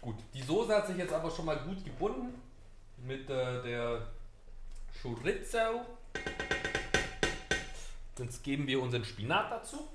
Gut, 0.00 0.16
die 0.32 0.42
Soße 0.42 0.74
hat 0.74 0.86
sich 0.86 0.96
jetzt 0.96 1.12
aber 1.12 1.30
schon 1.30 1.46
mal 1.46 1.58
gut 1.58 1.84
gebunden 1.84 2.40
mit 2.98 3.28
äh, 3.28 3.62
der 3.62 4.06
Chorizo. 5.02 5.84
Jetzt 8.18 8.42
geben 8.42 8.66
wir 8.66 8.82
unseren 8.82 9.04
Spinat 9.04 9.50
dazu. 9.50 9.88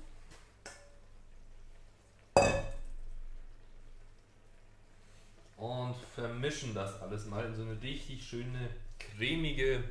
Und 5.56 5.94
vermischen 6.14 6.72
das 6.74 7.02
alles 7.02 7.26
mal 7.26 7.44
in 7.44 7.54
so 7.54 7.62
eine 7.62 7.82
richtig 7.82 8.26
schöne, 8.26 8.70
cremige 8.98 9.84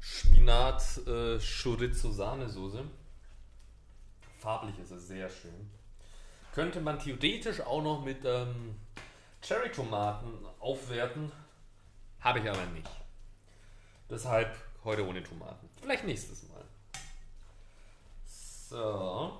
Spinat-Chorizo-Sahnesoße. 0.00 2.84
Farblich 4.38 4.78
ist 4.78 4.90
es 4.90 5.08
sehr 5.08 5.30
schön. 5.30 5.70
Könnte 6.52 6.80
man 6.80 6.98
theoretisch 6.98 7.60
auch 7.60 7.82
noch 7.82 8.02
mit 8.04 8.24
ähm, 8.24 8.76
Cherry-Tomaten 9.42 10.32
aufwerten. 10.60 11.30
Habe 12.20 12.38
ich 12.40 12.48
aber 12.48 12.64
nicht. 12.66 12.88
Deshalb 14.08 14.56
heute 14.84 15.04
ohne 15.06 15.22
Tomaten. 15.22 15.68
Vielleicht 15.80 16.04
nächstes 16.04 16.48
Mal. 16.48 16.65
So. 18.68 19.32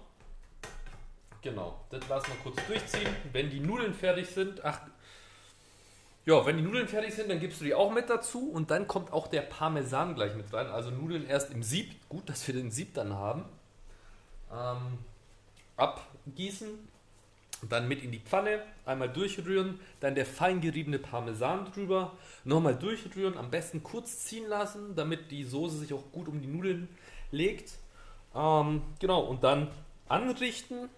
Genau, 1.43 1.85
das 1.91 2.09
lassen 2.09 2.29
wir 2.29 2.37
kurz 2.43 2.67
durchziehen. 2.67 3.09
Wenn 3.33 3.51
die 3.51 3.61
Nudeln 3.61 3.95
fertig 3.95 4.29
sind, 4.29 4.65
ach, 4.65 4.81
ja, 6.25 6.45
wenn 6.45 6.57
die 6.57 6.63
Nudeln 6.63 6.89
fertig 6.89 7.15
sind, 7.15 7.31
dann 7.31 7.41
gibst 7.41 7.61
du 7.61 7.65
die 7.65 7.75
auch 7.75 7.93
mit 7.93 8.09
dazu 8.09 8.51
und 8.51 8.71
dann 8.71 8.87
kommt 8.87 9.13
auch 9.13 9.29
der 9.29 9.43
Parmesan 9.43 10.15
gleich 10.15 10.35
mit 10.35 10.53
rein. 10.53 10.67
Also 10.67 10.91
Nudeln 10.91 11.27
erst 11.27 11.51
im 11.51 11.63
Sieb, 11.63 11.95
gut, 12.09 12.29
dass 12.29 12.47
wir 12.47 12.55
den 12.55 12.71
Sieb 12.71 12.95
dann 12.95 13.15
haben. 13.15 13.45
Ähm, 14.53 14.99
abgießen, 15.77 16.69
dann 17.69 17.89
mit 17.89 18.03
in 18.03 18.13
die 18.13 18.21
Pfanne, 18.21 18.63
einmal 18.85 19.09
durchrühren, 19.09 19.81
dann 20.01 20.15
der 20.15 20.27
fein 20.27 20.61
geriebene 20.61 20.99
Parmesan 20.99 21.71
drüber, 21.73 22.13
nochmal 22.45 22.77
durchrühren, 22.77 23.37
am 23.39 23.51
besten 23.51 23.83
kurz 23.83 24.25
ziehen 24.25 24.49
lassen, 24.49 24.95
damit 24.95 25.31
die 25.31 25.45
Soße 25.45 25.79
sich 25.79 25.93
auch 25.93 26.13
gut 26.13 26.29
um 26.29 26.41
die 26.41 26.49
Nudeln 26.49 26.89
legt. 27.31 27.73
Ähm, 28.37 28.83
genau, 29.01 29.21
und 29.21 29.43
dann 29.43 29.69
anrichten. 30.09 30.89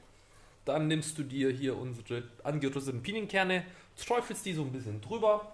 Dann 0.65 0.87
nimmst 0.87 1.17
du 1.17 1.23
dir 1.23 1.51
hier 1.51 1.79
unsere 1.79 2.25
angerüsteten 2.45 3.03
Pinienkerne, 3.03 3.65
träufelst 3.97 4.45
die 4.45 4.53
so 4.53 4.63
ein 4.63 4.73
bisschen 4.73 5.01
drüber 5.01 5.51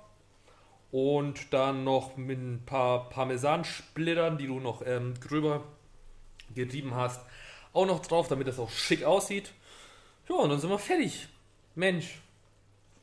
und 0.91 1.53
dann 1.53 1.85
noch 1.85 2.17
mit 2.17 2.39
ein 2.39 2.63
paar 2.67 3.09
Parmesansplittern, 3.11 4.39
die 4.39 4.49
du 4.49 4.59
noch 4.59 4.83
ähm, 4.85 5.15
gröber 5.21 5.63
gerieben 6.55 6.95
hast, 6.95 7.21
auch 7.73 7.87
noch 7.87 8.05
drauf, 8.05 8.27
damit 8.29 8.49
das 8.49 8.59
auch 8.59 8.71
schick 8.71 9.05
aussieht. 9.05 9.53
Ja, 10.29 10.37
und 10.37 10.51
dann 10.51 10.59
sind 10.59 10.71
wir 10.71 10.79
fertig. 10.79 11.29
Mensch, 11.75 12.21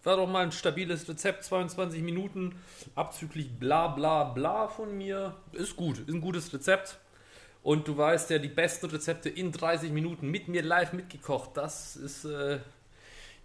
war 0.04 0.17
doch 0.17 0.28
mal 0.28 0.44
ein 0.44 0.52
stabiles 0.52 1.08
Rezept, 1.08 1.44
22 1.44 2.02
Minuten, 2.02 2.56
abzüglich 2.96 3.52
bla 3.52 3.88
bla 3.88 4.24
bla 4.24 4.67
von 4.67 4.98
mir. 4.98 5.36
Ist 5.52 5.76
gut, 5.76 6.00
ist 6.00 6.10
ein 6.10 6.22
gutes 6.22 6.54
Rezept. 6.54 6.98
Und 7.63 7.88
du 7.88 7.95
weißt 7.95 8.32
ja, 8.32 8.39
die 8.39 8.47
besten 8.47 8.88
Rezepte 8.88 9.30
in 9.30 9.52
30 9.52 9.91
Minuten 9.91 10.30
mit 10.30 10.47
mir 10.47 10.63
live 10.63 10.93
mitgekocht. 10.93 11.52
Das 11.56 11.95
ist 11.95 12.26
äh, 12.26 12.60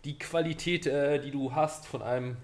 die 0.04 0.18
Qualität, 0.18 0.86
äh, 0.86 1.20
die 1.20 1.30
du 1.30 1.54
hast 1.54 1.86
von 1.86 2.02
einem 2.02 2.36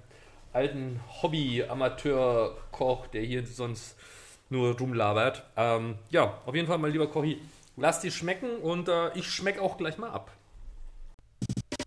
alten 0.52 1.00
Hobby-Amateur-Koch, 1.22 3.06
der 3.06 3.22
hier 3.22 3.46
sonst 3.46 3.96
nur 4.50 4.78
rumlabert. 4.78 5.44
Ähm, 5.56 5.96
ja, 6.10 6.40
auf 6.44 6.54
jeden 6.54 6.68
Fall, 6.68 6.78
mein 6.78 6.92
lieber 6.92 7.10
Kochi, 7.10 7.40
lass 7.76 8.00
dir 8.00 8.10
schmecken 8.10 8.58
und 8.58 8.88
äh, 8.88 9.16
ich 9.16 9.30
schmecke 9.30 9.62
auch 9.62 9.78
gleich 9.78 9.96
mal 9.96 10.10
ab. 10.10 10.30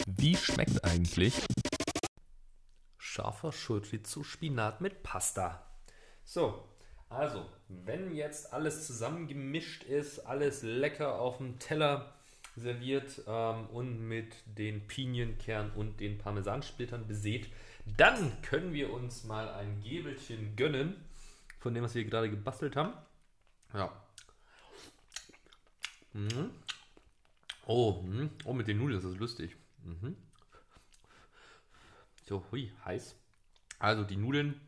Wie 0.07 0.35
schmeckt 0.35 0.83
eigentlich 0.83 1.33
scharfer 2.97 3.51
Chorizo 3.51 4.23
Spinat 4.23 4.81
mit 4.81 5.03
Pasta? 5.03 5.61
So, 6.23 6.63
also, 7.09 7.45
wenn 7.67 8.15
jetzt 8.15 8.51
alles 8.51 8.87
zusammengemischt 8.87 9.83
ist, 9.83 10.19
alles 10.19 10.63
lecker 10.63 11.19
auf 11.19 11.37
dem 11.37 11.59
Teller 11.59 12.13
serviert 12.55 13.21
ähm, 13.27 13.67
und 13.67 14.07
mit 14.07 14.33
den 14.45 14.87
Pinienkernen 14.87 15.71
und 15.73 15.99
den 15.99 16.17
Parmesansplittern 16.17 17.07
besät, 17.07 17.49
dann 17.97 18.41
können 18.41 18.73
wir 18.73 18.91
uns 18.91 19.23
mal 19.23 19.49
ein 19.49 19.81
Gäbelchen 19.81 20.55
gönnen 20.55 20.95
von 21.59 21.73
dem, 21.73 21.83
was 21.83 21.95
wir 21.95 22.05
gerade 22.05 22.29
gebastelt 22.29 22.75
haben. 22.75 22.93
Ja. 23.73 23.91
Mhm. 26.13 26.51
Oh, 27.67 28.01
mh. 28.03 28.29
oh, 28.45 28.53
mit 28.53 28.67
den 28.67 28.77
Nudeln 28.77 28.99
ist 28.99 29.05
das 29.05 29.17
lustig. 29.17 29.55
Mhm. 29.83 30.15
So, 32.23 32.43
hui, 32.51 32.71
heiß. 32.83 33.15
Also 33.77 34.03
die 34.03 34.15
Nudeln 34.15 34.59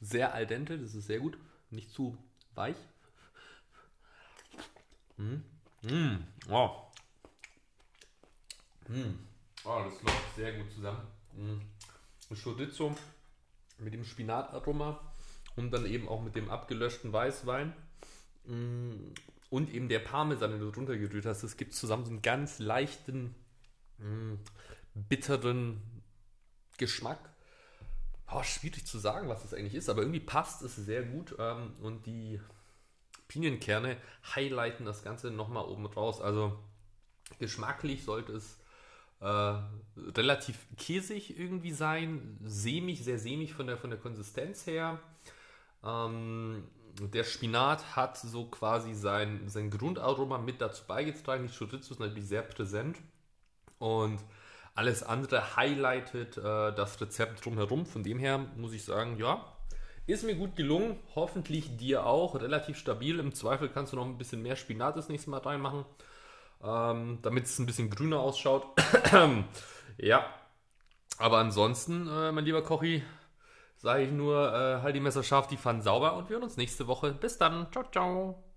sehr 0.00 0.32
al 0.32 0.46
dente, 0.46 0.78
das 0.78 0.94
ist 0.94 1.06
sehr 1.06 1.20
gut 1.20 1.38
nicht 1.70 1.92
zu 1.92 2.16
weich. 2.54 2.76
Mm. 5.16 5.36
Mm. 5.82 6.26
Oh. 6.50 6.70
Mm. 8.88 9.18
oh, 9.64 9.82
das 9.84 10.02
läuft 10.02 10.34
sehr 10.36 10.52
gut 10.54 10.72
zusammen. 10.72 11.06
Mm. 11.34 12.34
Chorizo 12.34 12.94
mit 13.78 13.94
dem 13.94 14.04
Spinataroma 14.04 15.00
und 15.56 15.70
dann 15.70 15.86
eben 15.86 16.08
auch 16.08 16.22
mit 16.22 16.36
dem 16.36 16.50
abgelöschten 16.50 17.12
Weißwein 17.12 17.72
mm. 18.44 19.12
und 19.50 19.74
eben 19.74 19.88
der 19.88 20.00
Parmesan, 20.00 20.52
den 20.52 20.60
du 20.60 20.70
drunter 20.70 20.96
gerührt 20.96 21.26
hast. 21.26 21.42
Es 21.42 21.56
gibt 21.56 21.74
zusammen 21.74 22.04
so 22.04 22.10
einen 22.10 22.22
ganz 22.22 22.58
leichten, 22.58 23.34
mm, 23.98 24.34
bitteren 24.94 25.82
Geschmack 26.78 27.29
oh, 28.32 28.42
schwierig 28.42 28.86
zu 28.86 28.98
sagen, 28.98 29.28
was 29.28 29.42
das 29.42 29.54
eigentlich 29.54 29.74
ist, 29.74 29.88
aber 29.88 30.02
irgendwie 30.02 30.20
passt 30.20 30.62
es 30.62 30.76
sehr 30.76 31.02
gut 31.02 31.34
ähm, 31.38 31.74
und 31.80 32.06
die 32.06 32.40
Pinienkerne 33.28 33.96
highlighten 34.34 34.84
das 34.84 35.04
Ganze 35.04 35.30
nochmal 35.30 35.64
oben 35.64 35.86
raus. 35.86 36.20
Also 36.20 36.58
geschmacklich 37.38 38.04
sollte 38.04 38.32
es 38.32 38.58
äh, 39.20 39.54
relativ 40.16 40.66
käsig 40.76 41.38
irgendwie 41.38 41.72
sein, 41.72 42.38
sämig, 42.42 43.04
sehr 43.04 43.18
sämig 43.18 43.54
von 43.54 43.66
der, 43.66 43.78
von 43.78 43.90
der 43.90 43.98
Konsistenz 43.98 44.66
her. 44.66 44.98
Ähm, 45.84 46.64
der 46.98 47.24
Spinat 47.24 47.96
hat 47.96 48.18
so 48.18 48.46
quasi 48.46 48.94
sein, 48.94 49.48
sein 49.48 49.70
Grundaroma 49.70 50.38
mit 50.38 50.60
dazu 50.60 50.84
beigetragen. 50.86 51.46
Die 51.46 51.56
Chorizo 51.56 51.94
ist 51.94 52.00
natürlich 52.00 52.26
sehr 52.26 52.42
präsent 52.42 52.98
und 53.78 54.18
alles 54.74 55.02
andere 55.02 55.56
highlightet 55.56 56.38
äh, 56.38 56.72
das 56.72 57.00
Rezept 57.00 57.44
drumherum. 57.44 57.86
Von 57.86 58.02
dem 58.02 58.18
her 58.18 58.38
muss 58.56 58.72
ich 58.72 58.84
sagen, 58.84 59.18
ja, 59.18 59.44
ist 60.06 60.24
mir 60.24 60.34
gut 60.34 60.56
gelungen. 60.56 60.96
Hoffentlich 61.14 61.76
dir 61.76 62.06
auch. 62.06 62.34
Relativ 62.34 62.78
stabil. 62.78 63.18
Im 63.18 63.34
Zweifel 63.34 63.68
kannst 63.68 63.92
du 63.92 63.96
noch 63.96 64.06
ein 64.06 64.18
bisschen 64.18 64.42
mehr 64.42 64.56
Spinat 64.56 64.96
das 64.96 65.08
nächste 65.08 65.30
Mal 65.30 65.40
reinmachen, 65.40 65.84
ähm, 66.62 67.18
damit 67.22 67.44
es 67.44 67.58
ein 67.58 67.66
bisschen 67.66 67.90
grüner 67.90 68.20
ausschaut. 68.20 68.66
ja, 69.98 70.24
aber 71.18 71.38
ansonsten, 71.38 72.08
äh, 72.08 72.32
mein 72.32 72.44
lieber 72.44 72.62
Kochi, 72.62 73.02
sage 73.76 74.04
ich 74.04 74.10
nur, 74.10 74.52
äh, 74.54 74.82
halt 74.82 74.96
die 74.96 75.00
Messer 75.00 75.22
scharf, 75.22 75.46
die 75.48 75.58
Pfannen 75.58 75.82
sauber 75.82 76.16
und 76.16 76.28
wir 76.28 76.36
hören 76.36 76.44
uns 76.44 76.56
nächste 76.56 76.86
Woche. 76.86 77.12
Bis 77.12 77.36
dann. 77.38 77.70
Ciao, 77.70 77.84
ciao. 77.92 78.49